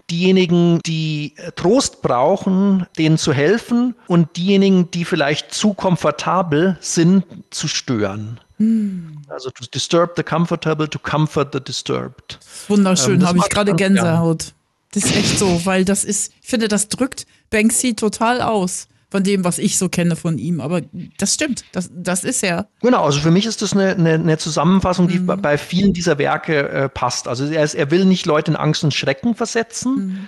diejenigen, 0.09 0.79
die 0.85 1.35
Trost 1.55 2.01
brauchen, 2.01 2.85
denen 2.97 3.17
zu 3.17 3.33
helfen 3.33 3.95
und 4.07 4.35
diejenigen, 4.37 4.91
die 4.91 5.05
vielleicht 5.05 5.53
zu 5.53 5.73
komfortabel 5.73 6.77
sind, 6.81 7.25
zu 7.49 7.67
stören. 7.67 8.39
Hm. 8.57 9.21
Also 9.29 9.49
to 9.51 9.65
disturb 9.73 10.13
the 10.17 10.23
comfortable, 10.23 10.89
to 10.89 10.99
comfort 10.99 11.49
the 11.53 11.61
disturbed. 11.61 12.39
Wunderschön, 12.67 13.21
ähm, 13.21 13.27
habe 13.27 13.37
ich 13.37 13.49
gerade 13.49 13.73
Gänsehaut. 13.75 14.53
Das 14.91 15.03
ist 15.03 15.15
echt 15.15 15.37
so, 15.37 15.65
weil 15.65 15.85
das 15.85 16.03
ist, 16.03 16.33
ich 16.41 16.49
finde, 16.49 16.67
das 16.67 16.89
drückt 16.89 17.27
Banksy 17.51 17.95
total 17.95 18.41
aus 18.41 18.87
von 19.09 19.23
dem, 19.23 19.43
was 19.43 19.57
ich 19.57 19.77
so 19.77 19.89
kenne 19.89 20.15
von 20.15 20.37
ihm. 20.37 20.61
Aber 20.61 20.81
das 21.17 21.33
stimmt, 21.33 21.65
das, 21.71 21.89
das 21.93 22.23
ist 22.23 22.43
er. 22.43 22.67
Genau, 22.81 23.03
also 23.03 23.19
für 23.19 23.31
mich 23.31 23.45
ist 23.45 23.61
das 23.61 23.73
eine, 23.73 23.91
eine, 23.91 24.13
eine 24.13 24.37
Zusammenfassung, 24.37 25.07
die 25.07 25.19
mhm. 25.19 25.41
bei 25.41 25.57
vielen 25.57 25.93
dieser 25.93 26.17
Werke 26.17 26.69
äh, 26.69 26.89
passt. 26.89 27.27
Also 27.27 27.45
er, 27.45 27.63
ist, 27.63 27.75
er 27.75 27.91
will 27.91 28.05
nicht 28.05 28.25
Leute 28.25 28.51
in 28.51 28.57
Angst 28.57 28.83
und 28.83 28.93
Schrecken 28.93 29.35
versetzen. 29.35 29.95
Mhm 29.95 30.27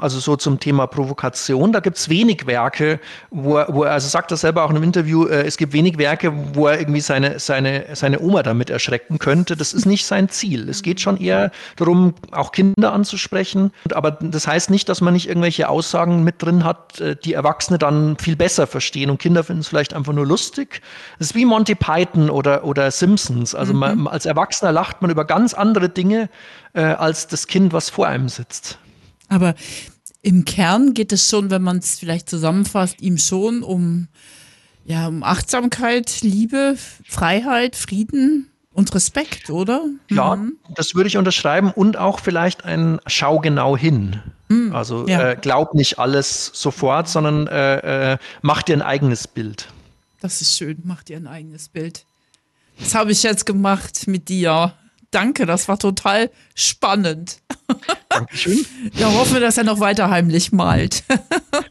also 0.00 0.18
so 0.18 0.36
zum 0.36 0.58
Thema 0.58 0.86
Provokation. 0.86 1.72
Da 1.72 1.80
gibt 1.80 1.96
es 1.96 2.08
wenig 2.08 2.46
Werke, 2.46 2.98
wo 3.30 3.58
er, 3.58 3.72
wo 3.72 3.84
er, 3.84 3.92
also 3.92 4.08
sagt 4.08 4.30
er 4.30 4.36
selber 4.36 4.64
auch 4.64 4.70
in 4.70 4.76
einem 4.76 4.84
Interview, 4.84 5.26
äh, 5.26 5.46
es 5.46 5.56
gibt 5.56 5.72
wenig 5.72 5.98
Werke, 5.98 6.32
wo 6.54 6.66
er 6.66 6.80
irgendwie 6.80 7.00
seine, 7.00 7.38
seine, 7.38 7.84
seine 7.94 8.20
Oma 8.20 8.42
damit 8.42 8.70
erschrecken 8.70 9.18
könnte. 9.18 9.56
Das 9.56 9.72
ist 9.72 9.86
nicht 9.86 10.06
sein 10.06 10.28
Ziel. 10.28 10.68
Es 10.68 10.82
geht 10.82 11.00
schon 11.00 11.18
eher 11.18 11.52
darum, 11.76 12.14
auch 12.32 12.52
Kinder 12.52 12.92
anzusprechen. 12.92 13.72
Aber 13.92 14.12
das 14.12 14.46
heißt 14.46 14.70
nicht, 14.70 14.88
dass 14.88 15.00
man 15.00 15.14
nicht 15.14 15.28
irgendwelche 15.28 15.68
Aussagen 15.68 16.24
mit 16.24 16.42
drin 16.42 16.64
hat, 16.64 17.00
äh, 17.00 17.16
die 17.16 17.34
Erwachsene 17.34 17.78
dann 17.78 18.16
viel 18.18 18.36
besser 18.36 18.66
verstehen 18.66 19.10
und 19.10 19.18
Kinder 19.18 19.44
finden 19.44 19.60
es 19.60 19.68
vielleicht 19.68 19.94
einfach 19.94 20.12
nur 20.12 20.26
lustig. 20.26 20.82
Es 21.18 21.28
ist 21.28 21.34
wie 21.34 21.44
Monty 21.44 21.74
Python 21.74 22.30
oder, 22.30 22.64
oder 22.64 22.90
Simpsons. 22.90 23.54
Also 23.54 23.72
mhm. 23.72 23.78
man, 23.78 24.06
als 24.08 24.26
Erwachsener 24.26 24.72
lacht 24.72 25.02
man 25.02 25.10
über 25.10 25.24
ganz 25.24 25.54
andere 25.54 25.88
Dinge 25.88 26.28
äh, 26.72 26.82
als 26.82 27.26
das 27.26 27.46
Kind, 27.46 27.72
was 27.72 27.90
vor 27.90 28.06
einem 28.06 28.28
sitzt. 28.28 28.78
Aber 29.30 29.54
im 30.22 30.44
Kern 30.44 30.92
geht 30.92 31.12
es 31.12 31.28
schon, 31.28 31.50
wenn 31.50 31.62
man 31.62 31.78
es 31.78 31.98
vielleicht 31.98 32.28
zusammenfasst, 32.28 33.00
ihm 33.00 33.16
schon 33.16 33.62
um, 33.62 34.08
ja, 34.84 35.06
um 35.06 35.22
Achtsamkeit, 35.22 36.20
Liebe, 36.20 36.76
Freiheit, 37.06 37.76
Frieden 37.76 38.50
Und 38.72 38.94
Respekt, 38.94 39.50
oder? 39.50 39.84
Ja, 40.10 40.36
mhm. 40.36 40.56
das 40.74 40.94
würde 40.94 41.08
ich 41.08 41.16
unterschreiben 41.16 41.72
und 41.72 41.96
auch 41.96 42.20
vielleicht 42.20 42.64
ein 42.64 43.00
Schau 43.06 43.38
genau 43.38 43.76
hin. 43.76 44.22
Mhm. 44.48 44.74
Also 44.74 45.08
ja. 45.08 45.30
äh, 45.30 45.36
glaub 45.40 45.74
nicht 45.74 45.98
alles 45.98 46.50
sofort, 46.54 47.08
sondern 47.08 47.46
äh, 47.46 48.12
äh, 48.12 48.18
mach 48.42 48.62
dir 48.62 48.76
ein 48.76 48.82
eigenes 48.82 49.26
Bild. 49.26 49.68
Das 50.20 50.40
ist 50.40 50.56
schön, 50.56 50.78
mach 50.84 51.02
dir 51.02 51.16
ein 51.16 51.26
eigenes 51.26 51.68
Bild. 51.68 52.04
Das 52.78 52.94
habe 52.94 53.12
ich 53.12 53.22
jetzt 53.22 53.46
gemacht 53.46 54.06
mit 54.06 54.28
dir. 54.28 54.74
Danke, 55.10 55.46
das 55.46 55.66
war 55.68 55.78
total 55.78 56.30
spannend. 56.54 57.38
Dankeschön. 58.10 58.66
Ja, 58.94 59.12
hoffen 59.12 59.34
wir, 59.34 59.40
dass 59.40 59.56
er 59.56 59.64
noch 59.64 59.78
weiter 59.80 60.10
heimlich 60.10 60.52
malt. 60.52 61.04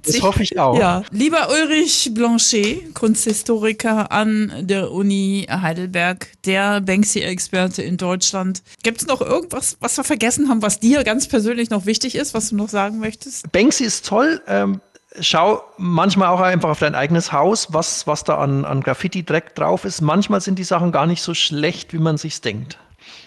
Das 0.06 0.21
hoffe 0.21 0.41
ich 0.41 0.58
auch. 0.58 0.80
Ja. 0.80 1.04
Lieber 1.12 1.49
Ulrich 1.52 2.12
Blanchet, 2.13 2.95
Kunsthistoriker 2.95 4.12
an 4.12 4.52
der 4.62 4.91
Uni 4.91 5.45
Heidelberg, 5.49 6.32
der 6.45 6.82
Banksy-Experte 6.82 7.84
in 7.84 7.97
Deutschland. 7.97 8.63
Gibt 8.82 9.02
es 9.02 9.08
noch 9.08 9.21
irgendwas, 9.21 9.78
was 9.82 9.97
wir 9.97 10.04
vergessen 10.04 10.49
haben, 10.49 10.63
was 10.63 10.80
dir 10.80 11.04
ganz 11.04 11.28
persönlich 11.28 11.69
noch 11.69 11.86
wichtig 11.86 12.15
ist, 12.15 12.34
was 12.34 12.49
du 12.49 12.56
noch 12.56 12.69
sagen 12.69 12.97
möchtest? 12.99 13.52
Banksy 13.52 13.84
ist 13.84 14.08
toll. 14.08 14.41
Ähm, 14.47 14.82
schau 15.19 15.62
manchmal 15.78 16.30
auch 16.30 16.41
einfach 16.41 16.69
auf 16.69 16.80
dein 16.80 16.95
eigenes 16.95 17.32
Haus, 17.32 17.67
was, 17.71 18.08
was 18.08 18.23
da 18.23 18.38
an, 18.38 18.65
an 18.65 18.82
Graffiti-Dreck 18.82 19.54
drauf 19.54 19.86
ist. 19.86 20.02
Manchmal 20.02 20.41
sind 20.41 20.58
die 20.58 20.63
Sachen 20.63 20.91
gar 20.91 21.06
nicht 21.06 21.21
so 21.21 21.34
schlecht, 21.34 21.93
wie 21.93 21.99
man 21.99 22.17
sich 22.17 22.41
denkt. 22.41 22.78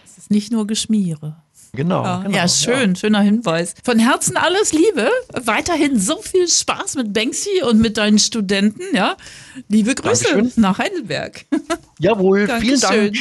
Es 0.05 0.18
ist 0.18 0.31
nicht 0.31 0.51
nur 0.51 0.66
Geschmiere. 0.66 1.37
Genau, 1.74 2.04
ja, 2.04 2.18
genau, 2.18 2.37
ja 2.37 2.48
schön, 2.48 2.96
schöner 2.96 3.22
Hinweis. 3.22 3.74
Von 3.82 3.98
Herzen 3.98 4.37
alles 4.37 4.74
Liebe. 4.74 5.08
Weiterhin 5.32 5.98
so 5.98 6.20
viel 6.20 6.46
Spaß 6.46 6.96
mit 6.96 7.14
Banksy 7.14 7.62
und 7.62 7.80
mit 7.80 7.96
deinen 7.96 8.18
Studenten. 8.18 8.82
Ja, 8.94 9.16
liebe 9.68 9.94
Grüße 9.94 10.24
Dankeschön. 10.24 10.52
nach 10.56 10.76
Heidelberg. 10.76 11.46
Jawohl, 11.98 12.46
vielen 12.61 12.78
Dank. 12.78 13.16